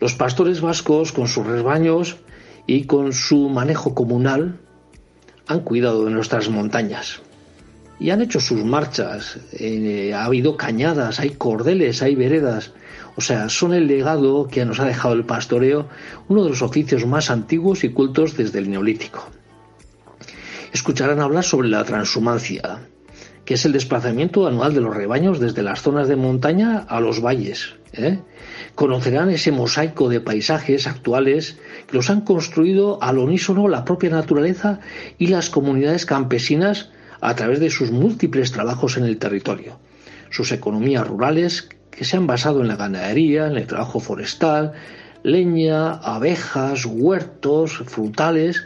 Los 0.00 0.14
pastores 0.14 0.60
vascos, 0.60 1.12
con 1.12 1.28
sus 1.28 1.46
rebaños 1.46 2.16
y 2.66 2.84
con 2.84 3.12
su 3.12 3.48
manejo 3.48 3.94
comunal, 3.94 4.58
han 5.46 5.60
cuidado 5.60 6.04
de 6.04 6.10
nuestras 6.10 6.48
montañas 6.48 7.20
y 8.00 8.10
han 8.10 8.22
hecho 8.22 8.40
sus 8.40 8.64
marchas. 8.64 9.38
Eh, 9.52 10.12
ha 10.14 10.24
habido 10.24 10.56
cañadas, 10.56 11.20
hay 11.20 11.30
cordeles, 11.30 12.02
hay 12.02 12.16
veredas. 12.16 12.72
O 13.16 13.20
sea, 13.20 13.48
son 13.50 13.74
el 13.74 13.86
legado 13.86 14.48
que 14.48 14.64
nos 14.64 14.80
ha 14.80 14.86
dejado 14.86 15.14
el 15.14 15.26
pastoreo, 15.26 15.88
uno 16.28 16.42
de 16.42 16.50
los 16.50 16.62
oficios 16.62 17.06
más 17.06 17.30
antiguos 17.30 17.84
y 17.84 17.90
cultos 17.90 18.36
desde 18.36 18.58
el 18.58 18.70
Neolítico. 18.70 19.28
Escucharán 20.72 21.20
hablar 21.20 21.44
sobre 21.44 21.68
la 21.68 21.84
transhumancia, 21.84 22.80
que 23.44 23.54
es 23.54 23.64
el 23.66 23.72
desplazamiento 23.72 24.46
anual 24.46 24.72
de 24.72 24.80
los 24.80 24.96
rebaños 24.96 25.38
desde 25.38 25.62
las 25.62 25.82
zonas 25.82 26.08
de 26.08 26.16
montaña 26.16 26.78
a 26.88 27.00
los 27.00 27.20
valles. 27.20 27.74
¿eh? 27.92 28.20
Conocerán 28.74 29.30
ese 29.30 29.52
mosaico 29.52 30.08
de 30.08 30.20
paisajes 30.20 30.86
actuales 30.86 31.58
que 31.86 31.96
los 31.96 32.10
han 32.10 32.22
construido 32.22 33.02
al 33.02 33.18
unísono 33.18 33.68
la 33.68 33.84
propia 33.84 34.10
naturaleza 34.10 34.80
y 35.18 35.26
las 35.26 35.50
comunidades 35.50 36.06
campesinas 36.06 36.90
a 37.20 37.34
través 37.34 37.60
de 37.60 37.70
sus 37.70 37.90
múltiples 37.90 38.52
trabajos 38.52 38.96
en 38.96 39.04
el 39.04 39.18
territorio, 39.18 39.78
sus 40.30 40.52
economías 40.52 41.06
rurales 41.06 41.68
que 41.90 42.04
se 42.04 42.16
han 42.16 42.26
basado 42.26 42.62
en 42.62 42.68
la 42.68 42.76
ganadería, 42.76 43.46
en 43.46 43.56
el 43.56 43.66
trabajo 43.66 44.00
forestal, 44.00 44.72
leña, 45.22 45.92
abejas, 45.92 46.86
huertos, 46.86 47.82
frutales, 47.86 48.64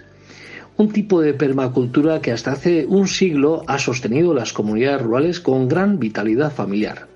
un 0.76 0.92
tipo 0.92 1.20
de 1.20 1.34
permacultura 1.34 2.20
que 2.20 2.32
hasta 2.32 2.52
hace 2.52 2.86
un 2.86 3.08
siglo 3.08 3.62
ha 3.66 3.78
sostenido 3.78 4.34
las 4.34 4.52
comunidades 4.52 5.02
rurales 5.02 5.40
con 5.40 5.68
gran 5.68 5.98
vitalidad 5.98 6.52
familiar 6.52 7.13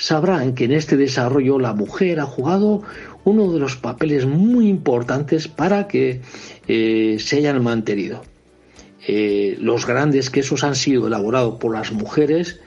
sabrán 0.00 0.54
que 0.54 0.64
en 0.64 0.72
este 0.72 0.96
desarrollo 0.96 1.58
la 1.58 1.74
mujer 1.74 2.20
ha 2.20 2.24
jugado 2.24 2.82
uno 3.24 3.52
de 3.52 3.60
los 3.60 3.76
papeles 3.76 4.24
muy 4.24 4.66
importantes 4.66 5.46
para 5.46 5.88
que 5.88 6.22
eh, 6.66 7.16
se 7.18 7.36
hayan 7.36 7.62
mantenido. 7.62 8.22
Eh, 9.06 9.58
los 9.60 9.86
grandes 9.86 10.30
quesos 10.30 10.64
han 10.64 10.74
sido 10.74 11.06
elaborados 11.06 11.58
por 11.58 11.74
las 11.74 11.92
mujeres 11.92 12.60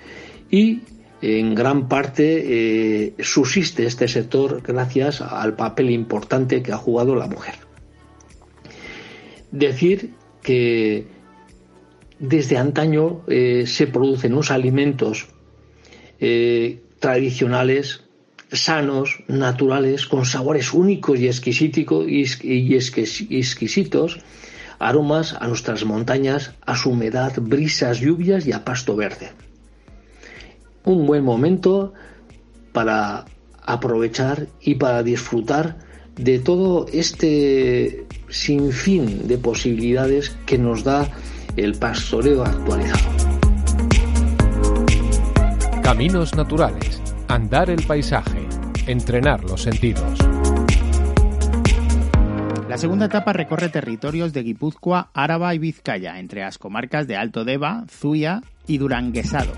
y 0.51 0.81
en 1.23 1.55
gran 1.55 1.87
parte 1.87 2.43
eh, 3.07 3.15
subsiste 3.19 3.87
este 3.87 4.07
sector 4.07 4.61
gracias 4.61 5.21
al 5.21 5.55
papel 5.55 5.89
importante 5.89 6.61
que 6.61 6.71
ha 6.71 6.77
jugado 6.77 7.15
la 7.15 7.25
mujer. 7.25 7.55
Decir 9.49 10.11
que 10.43 11.07
desde 12.19 12.57
antaño 12.57 13.21
se 13.27 13.87
producen 13.87 14.33
unos 14.33 14.51
alimentos 14.51 15.27
tradicionales, 17.03 18.01
sanos, 18.53 19.23
naturales, 19.27 20.07
con 20.07 20.25
sabores 20.25 20.71
únicos 20.71 21.19
y 21.19 21.27
exquisitos, 21.27 22.05
aromas 24.79 25.33
a 25.33 25.49
nuestras 25.49 25.83
montañas, 25.83 26.53
a 26.65 26.77
su 26.77 26.91
humedad, 26.91 27.33
brisas, 27.41 27.99
lluvias 27.99 28.47
y 28.47 28.53
a 28.53 28.63
pasto 28.63 28.95
verde. 28.95 29.31
un 30.85 31.05
buen 31.05 31.25
momento 31.25 31.93
para 32.71 33.25
aprovechar 33.61 34.47
y 34.61 34.75
para 34.75 35.03
disfrutar 35.03 35.79
de 36.15 36.39
todo 36.39 36.85
este 36.93 38.05
sinfín 38.29 39.27
de 39.27 39.37
posibilidades 39.37 40.29
que 40.45 40.57
nos 40.57 40.85
da 40.85 41.11
el 41.57 41.73
pastoreo 41.73 42.45
actualizado. 42.45 43.12
Caminos 45.83 46.33
naturales, 46.33 47.01
andar 47.27 47.69
el 47.69 47.85
paisaje, 47.85 48.47
entrenar 48.87 49.43
los 49.43 49.63
sentidos. 49.63 50.17
La 52.69 52.77
segunda 52.77 53.07
etapa 53.07 53.33
recorre 53.33 53.67
territorios 53.67 54.31
de 54.31 54.43
Guipúzcoa, 54.43 55.11
Áraba 55.13 55.53
y 55.53 55.59
Vizcaya, 55.59 56.19
entre 56.19 56.39
las 56.39 56.57
comarcas 56.57 57.05
de 57.05 57.17
Alto 57.17 57.43
Deva, 57.43 57.83
Zuya 57.89 58.41
y 58.65 58.77
Duranguesado. 58.77 59.51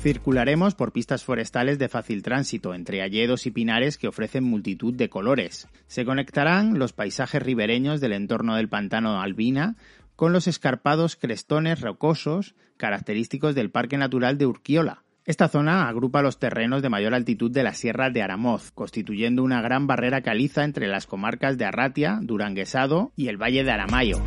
Circularemos 0.00 0.74
por 0.74 0.90
pistas 0.90 1.22
forestales 1.22 1.78
de 1.78 1.88
fácil 1.88 2.24
tránsito, 2.24 2.74
entre 2.74 3.00
alledos 3.00 3.46
y 3.46 3.52
pinares 3.52 3.98
que 3.98 4.08
ofrecen 4.08 4.42
multitud 4.42 4.94
de 4.94 5.08
colores. 5.08 5.68
Se 5.86 6.04
conectarán 6.04 6.80
los 6.80 6.92
paisajes 6.92 7.40
ribereños 7.40 8.00
del 8.00 8.14
entorno 8.14 8.56
del 8.56 8.68
pantano 8.68 9.20
Albina 9.20 9.76
con 10.16 10.32
los 10.32 10.48
escarpados 10.48 11.14
crestones 11.14 11.80
rocosos 11.80 12.56
característicos 12.76 13.54
del 13.54 13.70
Parque 13.70 13.96
Natural 13.96 14.36
de 14.36 14.46
Urquiola, 14.46 15.04
esta 15.30 15.48
zona 15.48 15.88
agrupa 15.88 16.22
los 16.22 16.40
terrenos 16.40 16.82
de 16.82 16.88
mayor 16.88 17.14
altitud 17.14 17.52
de 17.52 17.62
la 17.62 17.72
Sierra 17.72 18.10
de 18.10 18.20
Aramoz, 18.20 18.72
constituyendo 18.72 19.44
una 19.44 19.62
gran 19.62 19.86
barrera 19.86 20.22
caliza 20.22 20.64
entre 20.64 20.88
las 20.88 21.06
comarcas 21.06 21.56
de 21.56 21.64
Arratia, 21.64 22.18
Duranguesado 22.20 23.12
y 23.14 23.28
el 23.28 23.40
Valle 23.40 23.62
de 23.62 23.70
Aramayo. 23.70 24.20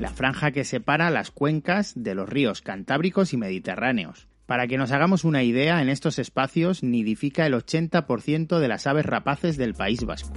La 0.00 0.10
franja 0.10 0.50
que 0.50 0.64
separa 0.64 1.10
las 1.10 1.30
cuencas 1.30 1.92
de 1.94 2.16
los 2.16 2.28
ríos 2.28 2.60
Cantábricos 2.60 3.32
y 3.32 3.36
Mediterráneos. 3.36 4.26
Para 4.46 4.66
que 4.66 4.78
nos 4.78 4.90
hagamos 4.90 5.22
una 5.22 5.44
idea, 5.44 5.80
en 5.80 5.90
estos 5.90 6.18
espacios 6.18 6.82
nidifica 6.82 7.46
el 7.46 7.54
80% 7.54 8.58
de 8.58 8.68
las 8.68 8.88
aves 8.88 9.06
rapaces 9.06 9.56
del 9.56 9.74
País 9.74 10.04
Vasco. 10.04 10.32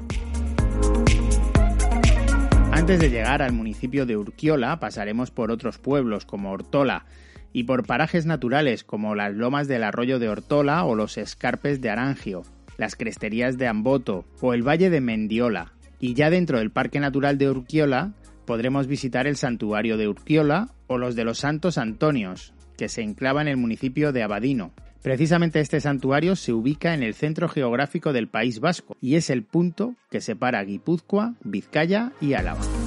Antes 2.71 2.99
de 2.99 3.09
llegar 3.09 3.41
al 3.41 3.53
municipio 3.53 4.05
de 4.05 4.17
Urquiola, 4.17 4.79
pasaremos 4.79 5.31
por 5.31 5.49
otros 5.49 5.79
pueblos 5.79 6.25
como 6.25 6.51
Ortola, 6.51 7.05
y 7.53 7.63
por 7.63 7.85
parajes 7.85 8.25
naturales 8.25 8.83
como 8.83 9.15
las 9.15 9.33
lomas 9.33 9.67
del 9.67 9.83
arroyo 9.83 10.19
de 10.19 10.27
Ortola 10.27 10.83
o 10.83 10.95
los 10.95 11.17
escarpes 11.17 11.79
de 11.79 11.91
Arangio, 11.91 12.43
las 12.77 12.95
cresterías 12.95 13.57
de 13.57 13.67
Amboto 13.67 14.25
o 14.41 14.53
el 14.53 14.67
valle 14.67 14.89
de 14.89 14.99
Mendiola. 14.99 15.73
Y 15.99 16.15
ya 16.15 16.29
dentro 16.29 16.57
del 16.57 16.71
Parque 16.71 16.99
Natural 16.99 17.37
de 17.37 17.49
Urquiola 17.49 18.13
podremos 18.45 18.87
visitar 18.87 19.27
el 19.27 19.37
santuario 19.37 19.95
de 19.97 20.07
Urquiola 20.07 20.69
o 20.87 20.97
los 20.97 21.15
de 21.15 21.23
los 21.23 21.37
Santos 21.37 21.77
Antonios, 21.77 22.53
que 22.77 22.89
se 22.89 23.01
enclava 23.01 23.41
en 23.41 23.47
el 23.47 23.57
municipio 23.57 24.11
de 24.11 24.23
Abadino. 24.23 24.73
Precisamente 25.01 25.59
este 25.59 25.81
santuario 25.81 26.35
se 26.35 26.53
ubica 26.53 26.93
en 26.93 27.03
el 27.03 27.13
centro 27.13 27.49
geográfico 27.49 28.13
del 28.13 28.27
País 28.27 28.59
Vasco 28.59 28.97
y 29.01 29.15
es 29.15 29.29
el 29.29 29.43
punto 29.43 29.95
que 30.09 30.21
separa 30.21 30.63
Guipúzcoa, 30.63 31.35
Vizcaya 31.43 32.13
y 32.21 32.33
Álava. 32.33 32.82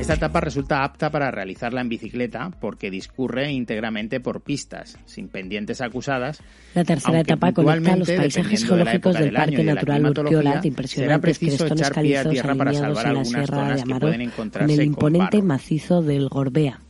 Esta 0.00 0.14
etapa 0.14 0.40
resulta 0.40 0.82
apta 0.82 1.10
para 1.10 1.30
realizarla 1.30 1.82
en 1.82 1.90
bicicleta 1.90 2.50
porque 2.58 2.90
discurre 2.90 3.52
íntegramente 3.52 4.18
por 4.18 4.40
pistas, 4.40 4.98
sin 5.04 5.28
pendientes 5.28 5.82
acusadas. 5.82 6.42
La 6.74 6.84
tercera 6.84 7.20
etapa 7.20 7.52
conecta 7.52 7.96
los 7.96 8.10
paisajes 8.10 8.64
geológicos 8.64 9.18
del, 9.18 9.34
Parque 9.34 9.62
Natural 9.62 10.06
Urquiola, 10.06 10.60
impresionantes 10.64 11.38
crestones 11.38 11.90
calizos 11.90 12.44
alineados 12.44 13.04
en 13.04 13.14
la 13.14 13.24
Sierra 13.24 13.74
de 13.74 13.82
Amaro, 13.82 14.08
con 14.36 14.70
el 14.70 14.82
imponente 14.82 15.42
macizo 15.42 16.00
del 16.00 16.30
Gorbea. 16.30 16.80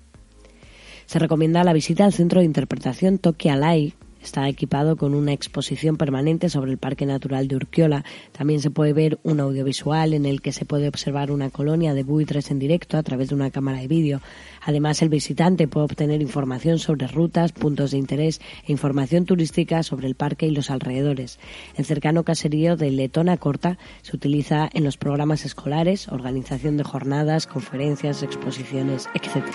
Se 1.07 1.19
recomienda 1.19 1.65
la 1.65 1.73
visita 1.73 2.05
al 2.05 2.13
Centro 2.13 2.39
de 2.39 2.47
Interpretación 2.47 3.19
Toki 3.19 3.49
Alai, 3.49 3.95
Está 4.23 4.49
equipado 4.49 4.97
con 4.97 5.15
una 5.15 5.33
exposición 5.33 5.97
permanente 5.97 6.51
sobre 6.51 6.71
el 6.71 6.79
Parque 6.79 7.07
Natural 7.07 7.49
de 7.49 7.57
Urquiola. 7.57 8.05
También 8.33 8.61
se 8.61 8.71
puede 8.71 8.93
ver 8.93 9.19
un 9.23 9.41
audiovisual 9.41 10.13
en 10.13 10.27
el 10.27 10.43
que 10.43 10.53
se 10.53 10.65
puede 10.65 10.89
observar 10.89 11.31
una 11.31 11.51
colonia 11.51 11.95
de 11.95 12.03
buitres 12.03 12.51
en 12.51 12.59
directo 12.59 12.99
a 12.99 13.03
través 13.03 13.31
de 13.31 13.35
una 13.35 13.51
cámara 13.51 13.79
de 13.79 13.89
vídeo. 13.89 14.21
Además, 14.63 15.01
el 15.03 15.09
visitante 15.09 15.69
puede 15.69 15.87
obtener 15.87 16.21
información 16.21 16.79
sobre 16.79 17.07
rutas, 17.07 17.53
puntos 17.53 17.93
de 17.93 17.99
interés 17.99 18.41
e 18.67 18.73
información 18.73 19.25
turística 19.25 19.83
sobre 19.83 20.07
el 20.07 20.15
parque 20.15 20.47
y 20.47 20.51
los 20.51 20.71
alrededores. 20.71 21.39
El 21.77 21.87
cercano 21.87 22.23
caserío 22.23 22.77
de 22.77 22.91
Letona 22.91 23.39
Corta 23.39 23.79
se 24.03 24.17
utiliza 24.17 24.69
en 24.73 24.85
los 24.85 24.99
programas 24.99 25.45
escolares, 25.47 26.09
organización 26.09 26.77
de 26.77 26.85
jornadas, 26.85 27.47
conferencias, 27.47 28.23
exposiciones, 28.23 29.09
etc. 29.15 29.47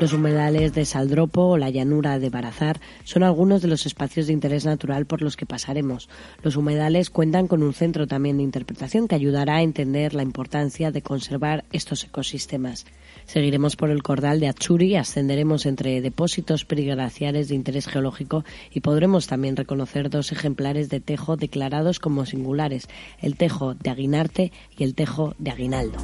Los 0.00 0.12
humedales 0.12 0.74
de 0.74 0.84
Saldropo 0.84 1.42
o 1.42 1.56
la 1.56 1.70
llanura 1.70 2.18
de 2.18 2.28
Barazar 2.28 2.80
son 3.04 3.22
algunos 3.22 3.62
de 3.62 3.68
los 3.68 3.86
espacios 3.86 4.26
de 4.26 4.32
interés 4.32 4.64
natural 4.64 5.06
por 5.06 5.22
los 5.22 5.36
que 5.36 5.46
pasaremos. 5.46 6.08
Los 6.42 6.56
humedales 6.56 7.10
cuentan 7.10 7.46
con 7.46 7.62
un 7.62 7.72
centro 7.72 8.08
también 8.08 8.36
de 8.36 8.42
interpretación 8.42 9.06
que 9.06 9.14
ayudará 9.14 9.56
a 9.56 9.62
entender 9.62 10.12
la 10.12 10.24
importancia 10.24 10.90
de 10.90 11.00
conservar 11.00 11.64
estos 11.72 12.02
ecosistemas. 12.02 12.86
Seguiremos 13.24 13.76
por 13.76 13.90
el 13.90 14.02
cordal 14.02 14.40
de 14.40 14.48
Achuri, 14.48 14.96
ascenderemos 14.96 15.64
entre 15.64 16.00
depósitos 16.00 16.64
periglaciares 16.64 17.48
de 17.48 17.54
interés 17.54 17.86
geológico 17.86 18.44
y 18.72 18.80
podremos 18.80 19.28
también 19.28 19.54
reconocer 19.56 20.10
dos 20.10 20.32
ejemplares 20.32 20.90
de 20.90 20.98
tejo 20.98 21.36
declarados 21.36 22.00
como 22.00 22.26
singulares, 22.26 22.88
el 23.22 23.36
tejo 23.36 23.74
de 23.74 23.90
Aguinarte 23.90 24.52
y 24.76 24.82
el 24.82 24.96
tejo 24.96 25.34
de 25.38 25.52
Aguinaldo. 25.52 25.98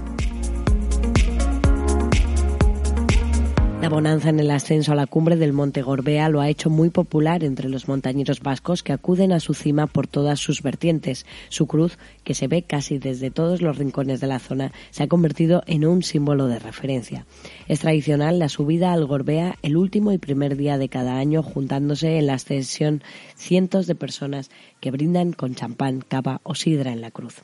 La 3.80 3.88
bonanza 3.88 4.28
en 4.28 4.38
el 4.38 4.50
ascenso 4.50 4.92
a 4.92 4.94
la 4.94 5.06
cumbre 5.06 5.36
del 5.36 5.54
Monte 5.54 5.80
Gorbea 5.80 6.28
lo 6.28 6.42
ha 6.42 6.50
hecho 6.50 6.68
muy 6.68 6.90
popular 6.90 7.42
entre 7.42 7.70
los 7.70 7.88
montañeros 7.88 8.40
vascos 8.40 8.82
que 8.82 8.92
acuden 8.92 9.32
a 9.32 9.40
su 9.40 9.54
cima 9.54 9.86
por 9.86 10.06
todas 10.06 10.38
sus 10.38 10.62
vertientes. 10.62 11.24
Su 11.48 11.66
cruz, 11.66 11.96
que 12.22 12.34
se 12.34 12.46
ve 12.46 12.62
casi 12.62 12.98
desde 12.98 13.30
todos 13.30 13.62
los 13.62 13.78
rincones 13.78 14.20
de 14.20 14.26
la 14.26 14.38
zona, 14.38 14.70
se 14.90 15.02
ha 15.02 15.08
convertido 15.08 15.62
en 15.66 15.86
un 15.86 16.02
símbolo 16.02 16.46
de 16.46 16.58
referencia. 16.58 17.24
Es 17.68 17.80
tradicional 17.80 18.38
la 18.38 18.50
subida 18.50 18.92
al 18.92 19.06
Gorbea 19.06 19.56
el 19.62 19.78
último 19.78 20.12
y 20.12 20.18
primer 20.18 20.58
día 20.58 20.76
de 20.76 20.90
cada 20.90 21.16
año, 21.16 21.42
juntándose 21.42 22.18
en 22.18 22.26
la 22.26 22.34
ascensión 22.34 23.02
cientos 23.34 23.86
de 23.86 23.94
personas 23.94 24.50
que 24.80 24.90
brindan 24.90 25.32
con 25.32 25.54
champán, 25.54 26.04
cava 26.06 26.42
o 26.42 26.54
sidra 26.54 26.92
en 26.92 27.00
la 27.00 27.10
cruz. 27.10 27.36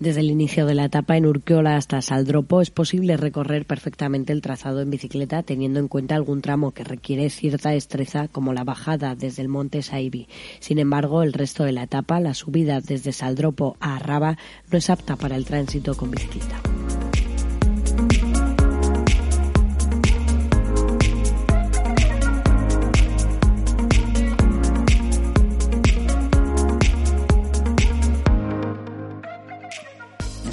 Desde 0.00 0.20
el 0.20 0.30
inicio 0.30 0.64
de 0.64 0.74
la 0.74 0.86
etapa 0.86 1.18
en 1.18 1.26
Urquiola 1.26 1.76
hasta 1.76 2.00
Saldropo 2.00 2.62
es 2.62 2.70
posible 2.70 3.18
recorrer 3.18 3.66
perfectamente 3.66 4.32
el 4.32 4.40
trazado 4.40 4.80
en 4.80 4.88
bicicleta 4.88 5.42
teniendo 5.42 5.78
en 5.78 5.88
cuenta 5.88 6.14
algún 6.14 6.40
tramo 6.40 6.70
que 6.70 6.84
requiere 6.84 7.28
cierta 7.28 7.68
destreza 7.68 8.26
como 8.26 8.54
la 8.54 8.64
bajada 8.64 9.14
desde 9.14 9.42
el 9.42 9.48
monte 9.48 9.82
Saibi. 9.82 10.26
Sin 10.58 10.78
embargo, 10.78 11.22
el 11.22 11.34
resto 11.34 11.64
de 11.64 11.72
la 11.72 11.82
etapa, 11.82 12.18
la 12.18 12.32
subida 12.32 12.80
desde 12.80 13.12
Saldropo 13.12 13.76
a 13.78 13.96
Arraba, 13.96 14.38
no 14.72 14.78
es 14.78 14.88
apta 14.88 15.16
para 15.16 15.36
el 15.36 15.44
tránsito 15.44 15.94
con 15.94 16.10
bicicleta. 16.10 16.62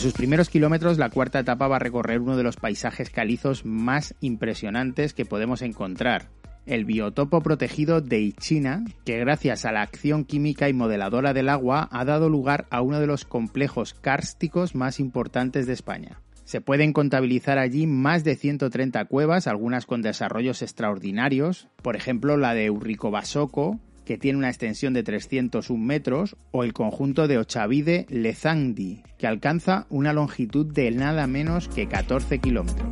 Sus 0.07 0.13
primeros 0.13 0.49
kilómetros, 0.49 0.97
la 0.97 1.09
cuarta 1.09 1.39
etapa 1.39 1.67
va 1.67 1.75
a 1.75 1.79
recorrer 1.79 2.21
uno 2.21 2.37
de 2.37 2.43
los 2.43 2.55
paisajes 2.55 3.09
calizos 3.09 3.65
más 3.65 4.15
impresionantes 4.21 5.13
que 5.13 5.25
podemos 5.25 5.61
encontrar, 5.61 6.29
el 6.65 6.85
biotopo 6.85 7.41
protegido 7.41 7.99
de 7.99 8.21
Ichina, 8.21 8.85
que 9.03 9.19
gracias 9.19 9.65
a 9.65 9.73
la 9.73 9.81
acción 9.81 10.23
química 10.23 10.69
y 10.69 10.73
modeladora 10.73 11.33
del 11.33 11.49
agua 11.49 11.89
ha 11.91 12.05
dado 12.05 12.29
lugar 12.29 12.67
a 12.69 12.81
uno 12.81 13.01
de 13.01 13.07
los 13.07 13.25
complejos 13.25 13.95
kársticos 13.95 14.75
más 14.75 15.01
importantes 15.01 15.67
de 15.67 15.73
España. 15.73 16.21
Se 16.45 16.61
pueden 16.61 16.93
contabilizar 16.93 17.57
allí 17.57 17.85
más 17.85 18.23
de 18.23 18.37
130 18.37 19.03
cuevas, 19.05 19.45
algunas 19.45 19.85
con 19.85 20.01
desarrollos 20.01 20.61
extraordinarios, 20.61 21.67
por 21.81 21.97
ejemplo 21.97 22.37
la 22.37 22.53
de 22.53 22.69
Urricobasoco, 22.69 23.81
que 24.07 24.17
tiene 24.17 24.39
una 24.39 24.47
extensión 24.47 24.93
de 24.93 25.03
301 25.03 25.83
metros, 25.83 26.37
o 26.51 26.63
el 26.63 26.71
conjunto 26.71 27.27
de 27.27 27.39
Ochavide 27.39 28.05
Lezandi, 28.07 29.03
que 29.17 29.27
alcanza 29.27 29.85
una 29.89 30.13
longitud 30.13 30.65
de 30.65 30.89
nada 30.91 31.27
menos 31.27 31.67
que 31.67 31.89
14 31.89 32.39
kilómetros. 32.39 32.87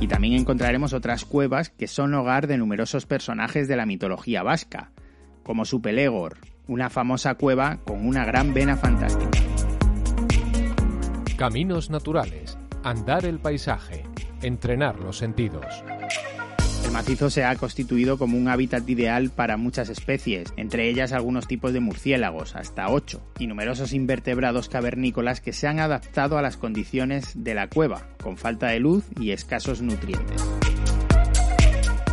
Y 0.00 0.06
también 0.06 0.34
encontraremos 0.34 0.92
otras 0.92 1.24
cuevas 1.24 1.70
que 1.70 1.88
son 1.88 2.14
hogar 2.14 2.46
de 2.46 2.58
numerosos 2.58 3.06
personajes 3.06 3.66
de 3.66 3.76
la 3.76 3.86
mitología 3.86 4.44
vasca, 4.44 4.92
como 5.42 5.64
Supelegor, 5.64 6.36
una 6.68 6.90
famosa 6.90 7.34
cueva 7.34 7.80
con 7.84 8.06
una 8.06 8.24
gran 8.24 8.54
vena 8.54 8.76
fantástica. 8.76 9.36
Caminos 11.36 11.90
naturales, 11.90 12.56
andar 12.84 13.24
el 13.24 13.40
paisaje, 13.40 14.04
entrenar 14.42 15.00
los 15.00 15.18
sentidos. 15.18 15.82
El 16.90 16.94
macizo 16.94 17.30
se 17.30 17.44
ha 17.44 17.54
constituido 17.54 18.18
como 18.18 18.36
un 18.36 18.48
hábitat 18.48 18.90
ideal 18.90 19.30
para 19.30 19.56
muchas 19.56 19.88
especies, 19.90 20.52
entre 20.56 20.88
ellas 20.88 21.12
algunos 21.12 21.46
tipos 21.46 21.72
de 21.72 21.78
murciélagos, 21.78 22.56
hasta 22.56 22.90
8, 22.90 23.22
y 23.38 23.46
numerosos 23.46 23.92
invertebrados 23.92 24.68
cavernícolas 24.68 25.40
que 25.40 25.52
se 25.52 25.68
han 25.68 25.78
adaptado 25.78 26.36
a 26.36 26.42
las 26.42 26.56
condiciones 26.56 27.44
de 27.44 27.54
la 27.54 27.68
cueva, 27.68 28.08
con 28.20 28.36
falta 28.36 28.66
de 28.66 28.80
luz 28.80 29.04
y 29.20 29.30
escasos 29.30 29.82
nutrientes. 29.82 30.42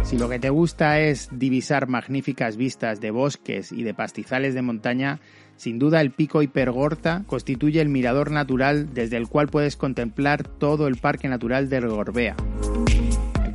Si 0.03 0.19
lo 0.19 0.29
que 0.29 0.38
te 0.38 0.51
gusta 0.51 1.00
es 1.00 1.29
divisar 1.31 1.88
magníficas 1.88 2.55
vistas 2.55 3.01
de 3.01 3.10
bosques 3.10 3.72
y 3.72 3.81
de 3.81 3.96
pastizales 3.96 4.53
de 4.53 4.62
montaña, 4.62 5.19
sin 5.55 5.79
duda 5.79 6.01
el 6.01 6.12
pico 6.12 6.43
Hipergorta 6.43 7.24
constituye 7.25 7.81
el 7.81 7.89
mirador 7.89 8.29
natural 8.29 8.93
desde 8.93 9.17
el 9.17 9.27
cual 9.27 9.48
puedes 9.48 9.75
contemplar 9.75 10.48
todo 10.48 10.86
el 10.86 10.98
Parque 10.98 11.27
Natural 11.27 11.67
del 11.67 11.88
Gorbea. 11.88 12.36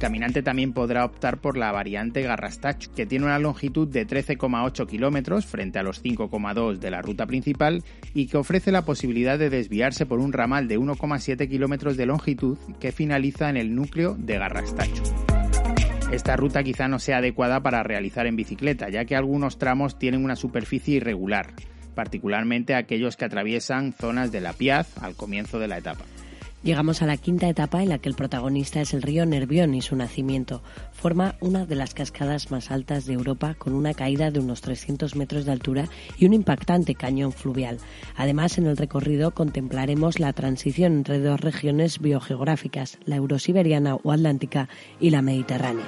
Caminante 0.03 0.43
también 0.43 0.73
podrá 0.73 1.05
optar 1.05 1.39
por 1.39 1.57
la 1.57 1.71
variante 1.71 2.23
Garrastacho, 2.23 2.93
que 2.93 3.07
tiene 3.07 3.27
una 3.27 3.39
longitud 3.39 3.87
de 3.87 4.05
13,8 4.05 4.89
kilómetros 4.89 5.47
frente 5.47 5.79
a 5.79 5.85
los 5.85 6.03
5,2 6.03 6.79
de 6.79 6.91
la 6.91 7.03
ruta 7.03 7.25
principal 7.27 7.85
y 8.13 8.27
que 8.27 8.37
ofrece 8.37 8.73
la 8.73 8.85
posibilidad 8.85 9.39
de 9.39 9.49
desviarse 9.49 10.05
por 10.05 10.19
un 10.19 10.33
ramal 10.33 10.67
de 10.67 10.77
1,7 10.77 11.49
kilómetros 11.49 11.97
de 11.97 12.07
longitud 12.07 12.59
que 12.81 12.91
finaliza 12.91 13.49
en 13.49 13.57
el 13.57 13.77
núcleo 13.77 14.17
de 14.19 14.39
Garrastacho. 14.39 15.05
Esta 16.11 16.35
ruta 16.35 16.65
quizá 16.65 16.89
no 16.89 16.99
sea 16.99 17.19
adecuada 17.19 17.61
para 17.61 17.85
realizar 17.85 18.27
en 18.27 18.35
bicicleta, 18.35 18.89
ya 18.89 19.05
que 19.05 19.15
algunos 19.15 19.57
tramos 19.57 20.01
tienen 20.01 20.25
una 20.25 20.35
superficie 20.35 20.97
irregular, 20.97 21.55
particularmente 21.95 22.75
aquellos 22.75 23.17
que 23.17 23.27
atraviesan 23.27 23.93
zonas 23.93 24.33
de 24.33 24.41
la 24.41 24.53
Piaz 24.53 24.99
al 25.01 25.15
comienzo 25.15 25.61
de 25.61 25.69
la 25.69 25.79
etapa. 25.79 26.05
Llegamos 26.63 27.03
a 27.03 27.07
la 27.07 27.17
quinta 27.17 27.49
etapa 27.49 27.83
en 27.83 27.89
la 27.89 27.99
que 27.99 28.09
el 28.09 28.15
protagonista 28.15 28.81
es 28.81 28.95
el 28.95 29.03
río 29.03 29.27
Nervión 29.27 29.75
y 29.75 29.83
su 29.83 29.97
nacimiento. 29.97 30.63
Forma 30.93 31.35
una 31.41 31.67
de 31.67 31.75
las 31.75 31.93
cascadas 31.93 32.53
más 32.53 32.71
altas 32.71 33.05
de 33.05 33.15
Europa 33.15 33.55
con 33.55 33.73
una 33.73 33.95
caída 33.95 34.31
de 34.31 34.39
unos 34.39 34.61
300 34.61 35.17
metros 35.17 35.45
de 35.45 35.51
altura 35.51 35.89
y 36.17 36.27
un 36.27 36.35
impactante 36.35 36.95
cañón 36.95 37.33
fluvial. 37.33 37.79
Además, 38.17 38.59
en 38.59 38.67
el 38.67 38.77
recorrido 38.77 39.33
contemplaremos 39.33 40.21
la 40.21 40.33
transición 40.33 40.93
entre 40.93 41.19
dos 41.19 41.41
regiones 41.41 41.99
biogeográficas, 41.99 42.99
la 43.07 43.17
eurosiberiana 43.17 43.97
o 43.97 44.13
atlántica 44.13 44.69
y 45.01 45.11
la 45.11 45.21
mediterránea. 45.21 45.87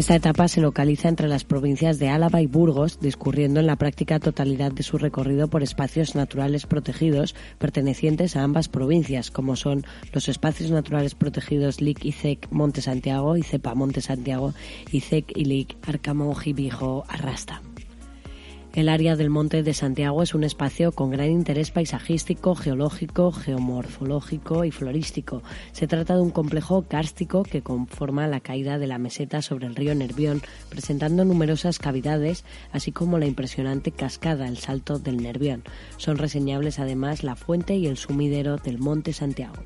Esta 0.00 0.16
etapa 0.16 0.48
se 0.48 0.62
localiza 0.62 1.10
entre 1.10 1.28
las 1.28 1.44
provincias 1.44 1.98
de 1.98 2.08
Álava 2.08 2.40
y 2.40 2.46
Burgos, 2.46 3.00
discurriendo 3.00 3.60
en 3.60 3.66
la 3.66 3.76
práctica 3.76 4.18
totalidad 4.18 4.72
de 4.72 4.82
su 4.82 4.96
recorrido 4.96 5.48
por 5.48 5.62
espacios 5.62 6.14
naturales 6.14 6.64
protegidos 6.64 7.34
pertenecientes 7.58 8.34
a 8.34 8.42
ambas 8.42 8.70
provincias, 8.70 9.30
como 9.30 9.56
son 9.56 9.84
los 10.14 10.30
espacios 10.30 10.70
naturales 10.70 11.14
protegidos 11.14 11.82
LIC 11.82 12.02
ICEC 12.06 12.48
Monte 12.50 12.80
Santiago 12.80 13.36
y 13.36 13.42
CEPA 13.42 13.74
Monte 13.74 14.00
Santiago 14.00 14.54
y 14.90 15.00
CEC 15.00 15.36
y 15.36 15.44
LIC 15.44 15.76
Arcamo 15.86 16.34
Gibijo 16.34 17.04
Arrasta. 17.06 17.60
El 18.72 18.88
área 18.88 19.16
del 19.16 19.30
Monte 19.30 19.64
de 19.64 19.74
Santiago 19.74 20.22
es 20.22 20.32
un 20.32 20.44
espacio 20.44 20.92
con 20.92 21.10
gran 21.10 21.28
interés 21.28 21.72
paisajístico, 21.72 22.54
geológico, 22.54 23.32
geomorfológico 23.32 24.64
y 24.64 24.70
florístico. 24.70 25.42
Se 25.72 25.88
trata 25.88 26.14
de 26.14 26.22
un 26.22 26.30
complejo 26.30 26.82
kárstico 26.82 27.42
que 27.42 27.62
conforma 27.62 28.28
la 28.28 28.38
caída 28.38 28.78
de 28.78 28.86
la 28.86 28.98
meseta 28.98 29.42
sobre 29.42 29.66
el 29.66 29.74
río 29.74 29.92
Nervión, 29.96 30.40
presentando 30.68 31.24
numerosas 31.24 31.80
cavidades, 31.80 32.44
así 32.70 32.92
como 32.92 33.18
la 33.18 33.26
impresionante 33.26 33.90
cascada, 33.90 34.46
el 34.46 34.58
Salto 34.58 35.00
del 35.00 35.16
Nervión. 35.16 35.64
Son 35.96 36.16
reseñables 36.16 36.78
además 36.78 37.24
la 37.24 37.34
fuente 37.34 37.74
y 37.74 37.88
el 37.88 37.96
sumidero 37.96 38.56
del 38.56 38.78
Monte 38.78 39.12
Santiago. 39.12 39.56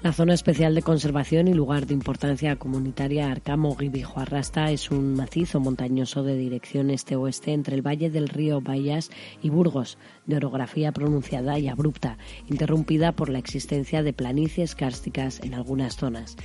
La 0.00 0.12
zona 0.12 0.32
especial 0.32 0.76
de 0.76 0.82
conservación 0.82 1.48
y 1.48 1.54
lugar 1.54 1.88
de 1.88 1.92
importancia 1.92 2.54
comunitaria 2.54 3.32
Arcamo 3.32 3.74
Gibijo 3.74 4.20
Arrasta 4.20 4.70
es 4.70 4.92
un 4.92 5.14
macizo 5.14 5.58
montañoso 5.58 6.22
de 6.22 6.36
dirección 6.36 6.90
este-oeste 6.90 7.52
entre 7.52 7.74
el 7.74 7.84
valle 7.84 8.08
del 8.08 8.28
río 8.28 8.60
Bayas 8.60 9.10
y 9.42 9.50
Burgos, 9.50 9.98
de 10.24 10.36
orografía 10.36 10.92
pronunciada 10.92 11.58
y 11.58 11.66
abrupta, 11.66 12.16
interrumpida 12.48 13.10
por 13.10 13.28
la 13.28 13.40
existencia 13.40 14.04
de 14.04 14.12
planicies 14.12 14.76
kársticas 14.76 15.40
en 15.42 15.54
algunas 15.54 15.96
zonas. 15.96 16.36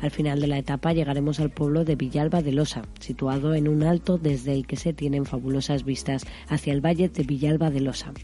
Al 0.00 0.10
final 0.10 0.40
de 0.40 0.46
la 0.46 0.56
etapa 0.56 0.94
llegaremos 0.94 1.40
al 1.40 1.50
pueblo 1.50 1.84
de 1.84 1.96
Villalba 1.96 2.40
de 2.40 2.52
Losa, 2.52 2.86
situado 3.00 3.54
en 3.54 3.68
un 3.68 3.82
alto 3.82 4.16
desde 4.16 4.54
el 4.54 4.66
que 4.66 4.76
se 4.76 4.94
tienen 4.94 5.26
fabulosas 5.26 5.84
vistas 5.84 6.24
hacia 6.48 6.72
el 6.72 6.80
valle 6.80 7.10
de 7.10 7.22
Villalba 7.22 7.70
de 7.70 7.80
Losa. 7.80 8.14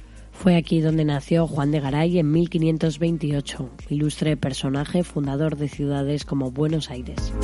Fue 0.41 0.57
aquí 0.57 0.81
donde 0.81 1.05
nació 1.05 1.47
Juan 1.47 1.71
de 1.71 1.81
Garay 1.81 2.19
en 2.19 2.33
1528, 2.33 3.71
ilustre 3.91 4.39
personaje 4.39 5.05
fundador 5.05 5.59
de 5.59 5.69
ciudades 5.69 6.25
como 6.25 6.51
Buenos 6.51 6.91
Aires. 6.91 7.35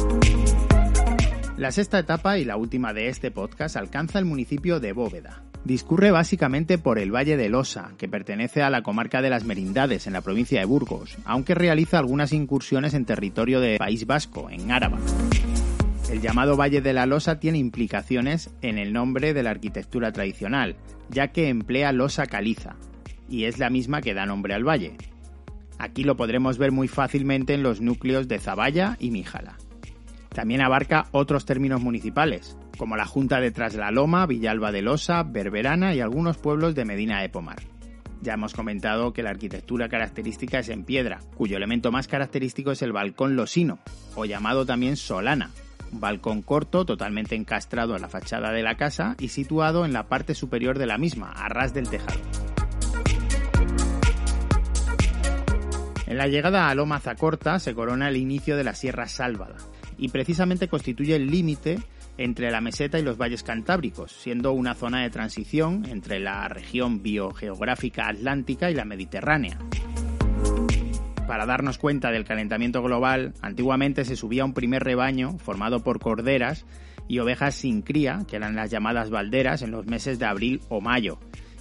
La 1.59 1.73
sexta 1.73 1.99
etapa 1.99 2.39
y 2.39 2.47
la 2.47 2.57
última 2.57 2.95
de 2.95 3.09
este 3.09 3.31
podcast 3.31 3.77
alcanza 3.77 4.19
el 4.19 4.25
municipio 4.25 4.81
de 4.81 4.95
Bóveda. 4.95 5.43
Discurre 5.63 6.11
básicamente 6.11 6.79
por 6.79 6.99
el 6.99 7.15
Valle 7.15 7.37
de 7.37 7.51
Losa, 7.51 7.93
que 7.99 8.09
pertenece 8.09 8.63
a 8.63 8.71
la 8.71 8.81
comarca 8.81 9.21
de 9.21 9.29
las 9.29 9.45
Merindades, 9.45 10.07
en 10.07 10.15
la 10.15 10.23
provincia 10.23 10.61
de 10.61 10.65
Burgos, 10.65 11.19
aunque 11.27 11.55
realiza 11.55 11.99
algunas 11.99 12.33
incursiones 12.33 12.95
en 12.95 13.05
territorio 13.05 13.61
de 13.61 13.77
País 13.77 14.07
Vasco, 14.07 14.49
en 14.49 14.73
Áraba. 14.73 14.99
El 16.11 16.21
llamado 16.21 16.57
Valle 16.57 16.81
de 16.81 16.93
la 16.93 17.05
Losa 17.05 17.41
tiene 17.41 17.59
implicaciones 17.59 18.55
en 18.63 18.79
el 18.79 18.93
nombre 18.93 19.35
de 19.35 19.43
la 19.43 19.51
arquitectura 19.51 20.13
tradicional, 20.13 20.77
ya 21.11 21.33
que 21.33 21.49
emplea 21.49 21.91
losa 21.91 22.27
caliza, 22.27 22.77
y 23.29 23.45
es 23.45 23.59
la 23.59 23.71
misma 23.71 24.01
que 24.01 24.15
da 24.15 24.25
nombre 24.25 24.55
al 24.55 24.63
valle. 24.63 24.97
Aquí 25.79 26.05
lo 26.05 26.17
podremos 26.17 26.59
ver 26.59 26.71
muy 26.71 26.87
fácilmente 26.87 27.55
en 27.55 27.65
los 27.65 27.81
núcleos 27.81 28.29
de 28.29 28.39
Zaballa 28.39 28.97
y 29.01 29.11
Míjala. 29.11 29.57
También 30.29 30.61
abarca 30.61 31.07
otros 31.11 31.45
términos 31.45 31.83
municipales, 31.83 32.57
como 32.79 32.97
la 32.97 33.07
Junta 33.07 33.41
de 33.41 33.51
Traslaloma, 33.51 34.27
Villalba 34.27 34.71
de 34.71 34.83
Losa, 34.83 35.25
Berberana 35.25 35.93
y 35.95 36.01
algunos 36.01 36.39
pueblos 36.39 36.77
de 36.77 36.85
Medina 36.85 37.21
de 37.21 37.31
Pomar. 37.31 37.59
Ya 38.23 38.35
hemos 38.35 38.55
comentado 38.55 39.13
que 39.13 39.25
la 39.25 39.31
arquitectura 39.31 39.89
característica 39.89 40.61
es 40.61 40.69
en 40.69 40.85
piedra, 40.85 41.19
cuyo 41.35 41.57
elemento 41.57 41.91
más 41.91 42.07
característico 42.07 42.71
es 42.71 42.83
el 42.83 42.93
balcón 42.93 43.35
losino, 43.35 43.81
o 44.15 44.25
llamado 44.25 44.65
también 44.65 44.97
solana, 44.97 45.51
un 45.93 46.01
balcón 46.01 46.43
corto 46.43 46.85
totalmente 46.85 47.35
encastrado 47.35 47.97
en 47.97 48.03
la 48.03 48.09
fachada 48.09 48.53
de 48.53 48.63
la 48.63 48.77
casa 48.77 49.17
y 49.19 49.29
situado 49.29 49.85
en 49.85 49.93
la 49.93 50.09
parte 50.09 50.35
superior 50.35 50.79
de 50.79 50.87
la 50.87 50.99
misma, 50.99 51.33
a 51.33 51.49
ras 51.49 51.75
del 51.75 51.89
tejado. 51.89 52.21
En 56.07 56.19
la 56.19 56.29
llegada 56.29 56.69
a 56.69 56.75
Loma 56.75 57.01
Zacorta 57.01 57.59
se 57.59 57.75
corona 57.75 58.09
el 58.09 58.17
inicio 58.17 58.57
de 58.57 58.65
la 58.65 58.75
Sierra 58.75 59.09
Sálvada 59.09 59.57
y 59.99 60.09
precisamente 60.09 60.69
constituye 60.69 61.17
el 61.17 61.27
límite 61.27 61.79
entre 62.19 62.51
la 62.51 62.61
meseta 62.61 62.99
y 62.99 63.03
los 63.03 63.19
valles 63.19 63.43
cantábricos, 63.43 64.13
siendo 64.13 64.53
una 64.53 64.75
zona 64.75 65.03
de 65.03 65.11
transición 65.11 65.85
entre 65.87 66.21
la 66.21 66.49
región 66.49 67.03
biogeográfica 67.03 68.09
atlántica 68.09 68.71
y 68.71 68.75
la 68.75 68.85
mediterránea 68.85 69.59
para 71.27 71.47
darnos 71.47 71.79
cuenta 71.79 72.11
del 72.11 72.25
calentamiento 72.25 72.83
global, 72.83 73.35
antiguamente 73.43 74.05
se 74.05 74.17
subía 74.17 74.45
un 74.45 74.55
primer 74.55 74.85
rebaño 74.85 75.39
formado 75.39 75.83
por 75.83 75.99
corderas 75.99 76.65
y 77.09 77.19
ovejas 77.19 77.55
sin 77.55 77.83
cría, 77.83 78.25
que 78.29 78.37
eran 78.37 78.57
las 78.57 78.71
llamadas 78.71 79.11
balderas, 79.11 79.63
en 79.63 79.71
los 79.71 79.87
meses 79.87 80.19
de 80.19 80.27
abril 80.27 80.61
o 80.69 80.81
mayo, 80.81 81.19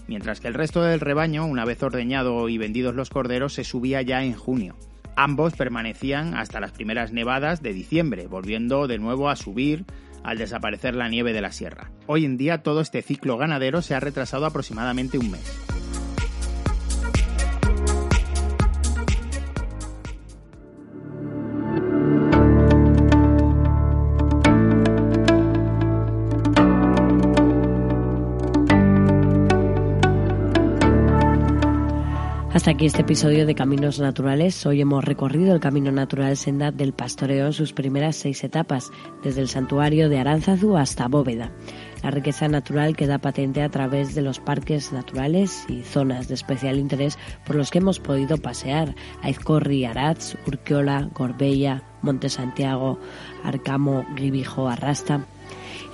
mientras 0.08 0.40
que 0.40 0.48
el 0.48 0.54
resto 0.54 0.82
del 0.82 1.00
rebaño, 1.00 1.46
una 1.46 1.66
vez 1.66 1.82
ordeñado 1.84 2.48
y 2.50 2.58
vendidos 2.58 2.96
los 2.96 3.10
corderos, 3.10 3.54
se 3.54 3.64
subía 3.64 4.02
ya 4.02 4.24
en 4.24 4.34
junio. 4.34 4.76
Ambos 5.16 5.56
permanecían 5.56 6.36
hasta 6.36 6.60
las 6.60 6.72
primeras 6.72 7.12
nevadas 7.12 7.62
de 7.62 7.74
diciembre, 7.74 8.28
volviendo 8.28 8.88
de 8.88 8.98
nuevo 8.98 9.30
a 9.30 9.36
subir 9.36 9.86
al 10.24 10.38
desaparecer 10.38 10.96
la 10.96 11.08
nieve 11.08 11.34
de 11.34 11.42
la 11.42 11.52
sierra. 11.52 11.92
Hoy 12.08 12.26
en 12.26 12.38
día 12.38 12.64
todo 12.64 12.82
este 12.82 13.02
ciclo 13.02 13.38
ganadero 13.38 13.82
se 13.82 13.96
ha 13.96 14.00
retrasado 14.00 14.46
aproximadamente 14.46 15.18
un 15.18 15.32
mes. 15.32 15.65
Hasta 32.66 32.74
aquí 32.74 32.88
este 32.88 33.04
episodio 33.04 33.46
de 33.46 33.54
Caminos 33.54 34.00
Naturales. 34.00 34.66
Hoy 34.66 34.82
hemos 34.82 35.06
recorrido 35.06 35.54
el 35.54 35.60
Camino 35.60 35.92
Natural 35.92 36.36
Senda 36.36 36.72
del 36.72 36.94
Pastoreo 36.94 37.46
en 37.46 37.54
sus 37.54 37.74
primeras 37.74 38.16
seis 38.16 38.44
etapas, 38.44 38.90
desde 39.22 39.42
el 39.42 39.50
santuario 39.50 40.10
de 40.10 40.18
Aránzazu 40.18 40.76
hasta 40.76 41.08
Bóveda. 41.08 41.52
La 42.02 42.10
riqueza 42.10 42.48
natural 42.48 42.96
queda 42.96 43.20
patente 43.20 43.62
a 43.62 43.70
través 43.70 44.16
de 44.16 44.24
los 44.24 44.40
parques 44.40 44.92
naturales 44.92 45.64
y 45.70 45.84
zonas 45.84 46.28
de 46.28 46.34
especial 46.34 46.80
interés 46.80 47.20
por 47.46 47.56
los 47.56 47.70
que 47.70 47.78
hemos 47.78 48.00
podido 48.00 48.38
pasear. 48.40 48.96
Aizcorri, 49.22 49.86
Aratz, 49.86 50.36
Urquiola, 50.48 51.08
Gorbella, 51.14 51.84
Monte 52.02 52.30
Santiago, 52.30 53.00
Arcamo, 53.44 54.08
Gribijo, 54.16 54.68
Arrasta 54.68 55.28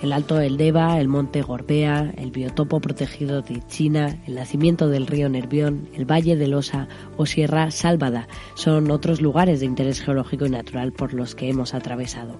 el 0.01 0.13
Alto 0.13 0.35
del 0.35 0.57
Deva, 0.57 0.99
el 0.99 1.07
Monte 1.07 1.41
Gorbea, 1.41 2.13
el 2.17 2.31
biotopo 2.31 2.79
protegido 2.79 3.41
de 3.41 3.61
China, 3.67 4.21
el 4.25 4.35
nacimiento 4.35 4.89
del 4.89 5.07
río 5.07 5.29
Nervión, 5.29 5.89
el 5.93 6.09
Valle 6.09 6.35
de 6.35 6.47
Losa 6.47 6.87
o 7.17 7.25
Sierra 7.25 7.69
Sálvada 7.71 8.27
son 8.55 8.89
otros 8.91 9.21
lugares 9.21 9.59
de 9.59 9.67
interés 9.67 10.01
geológico 10.01 10.45
y 10.45 10.49
natural 10.49 10.91
por 10.91 11.13
los 11.13 11.35
que 11.35 11.49
hemos 11.49 11.73
atravesado. 11.73 12.39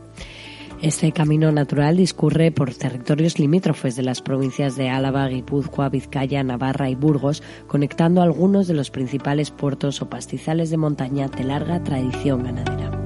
Este 0.82 1.12
camino 1.12 1.52
natural 1.52 1.96
discurre 1.96 2.52
por 2.52 2.74
territorios 2.74 3.38
limítrofes 3.38 3.96
de 3.96 4.02
las 4.02 4.24
provincias 4.24 4.76
de 4.76 4.90
Álava, 4.90 5.28
Guipúzcoa, 5.28 5.90
Vizcaya, 5.90 6.44
Navarra 6.44 6.90
y 6.90 6.96
Burgos, 6.96 7.44
conectando 7.68 8.24
algunos 8.24 8.68
de 8.68 8.74
los 8.74 8.90
principales 8.90 9.52
puertos 9.52 10.02
o 10.02 10.10
pastizales 10.10 10.72
de 10.72 10.78
montaña 10.78 11.28
de 11.28 11.44
larga 11.44 11.84
tradición 11.84 12.44
ganadera. 12.44 13.01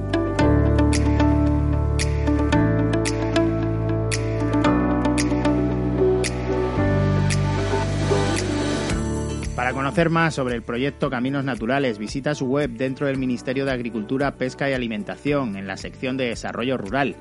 Para 9.56 9.72
conocer 9.72 10.10
más 10.10 10.34
sobre 10.34 10.54
el 10.54 10.62
proyecto 10.62 11.08
Caminos 11.08 11.42
Naturales, 11.42 11.96
visita 11.96 12.34
su 12.34 12.44
web 12.44 12.72
dentro 12.72 13.06
del 13.06 13.16
Ministerio 13.16 13.64
de 13.64 13.72
Agricultura, 13.72 14.36
Pesca 14.36 14.68
y 14.68 14.74
Alimentación 14.74 15.56
en 15.56 15.66
la 15.66 15.78
sección 15.78 16.18
de 16.18 16.26
Desarrollo 16.26 16.76
Rural 16.76 17.16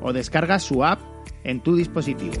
o 0.00 0.14
descarga 0.14 0.58
su 0.60 0.82
app 0.82 1.02
en 1.44 1.60
tu 1.60 1.76
dispositivo. 1.76 2.32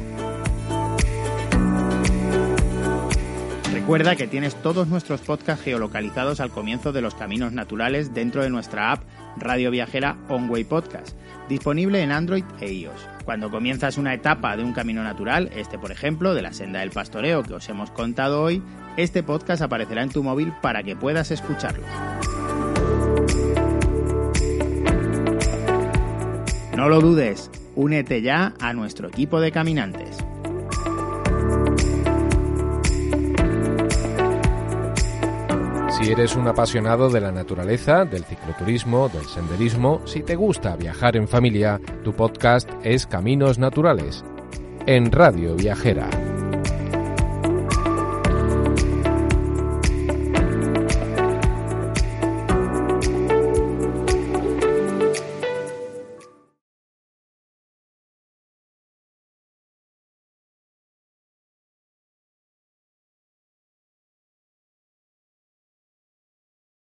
Recuerda 3.70 4.16
que 4.16 4.26
tienes 4.26 4.54
todos 4.62 4.88
nuestros 4.88 5.20
podcasts 5.20 5.62
geolocalizados 5.62 6.40
al 6.40 6.50
comienzo 6.50 6.92
de 6.92 7.02
los 7.02 7.14
caminos 7.14 7.52
naturales 7.52 8.14
dentro 8.14 8.42
de 8.42 8.48
nuestra 8.48 8.92
app 8.92 9.02
Radio 9.36 9.70
Viajera 9.70 10.16
Onway 10.28 10.64
Podcast, 10.64 11.16
disponible 11.48 12.02
en 12.02 12.12
Android 12.12 12.44
e 12.60 12.72
iOS. 12.72 13.08
Cuando 13.24 13.50
comienzas 13.50 13.98
una 13.98 14.14
etapa 14.14 14.56
de 14.56 14.64
un 14.64 14.72
camino 14.72 15.02
natural, 15.02 15.50
este 15.54 15.78
por 15.78 15.92
ejemplo 15.92 16.34
de 16.34 16.42
la 16.42 16.52
senda 16.52 16.80
del 16.80 16.90
pastoreo 16.90 17.42
que 17.42 17.54
os 17.54 17.68
hemos 17.68 17.90
contado 17.90 18.42
hoy, 18.42 18.62
este 18.96 19.22
podcast 19.22 19.62
aparecerá 19.62 20.02
en 20.02 20.10
tu 20.10 20.22
móvil 20.22 20.52
para 20.62 20.82
que 20.82 20.96
puedas 20.96 21.30
escucharlo. 21.30 21.84
No 26.76 26.88
lo 26.88 27.00
dudes, 27.00 27.50
únete 27.76 28.20
ya 28.20 28.52
a 28.60 28.72
nuestro 28.72 29.08
equipo 29.08 29.40
de 29.40 29.52
caminantes. 29.52 30.18
Si 36.04 36.12
eres 36.12 36.36
un 36.36 36.46
apasionado 36.46 37.08
de 37.08 37.18
la 37.18 37.32
naturaleza, 37.32 38.04
del 38.04 38.24
cicloturismo, 38.24 39.08
del 39.08 39.24
senderismo, 39.24 40.02
si 40.04 40.22
te 40.22 40.36
gusta 40.36 40.76
viajar 40.76 41.16
en 41.16 41.26
familia, 41.26 41.80
tu 42.02 42.12
podcast 42.12 42.68
es 42.82 43.06
Caminos 43.06 43.58
Naturales, 43.58 44.22
en 44.84 45.10
Radio 45.10 45.54
Viajera. 45.56 46.10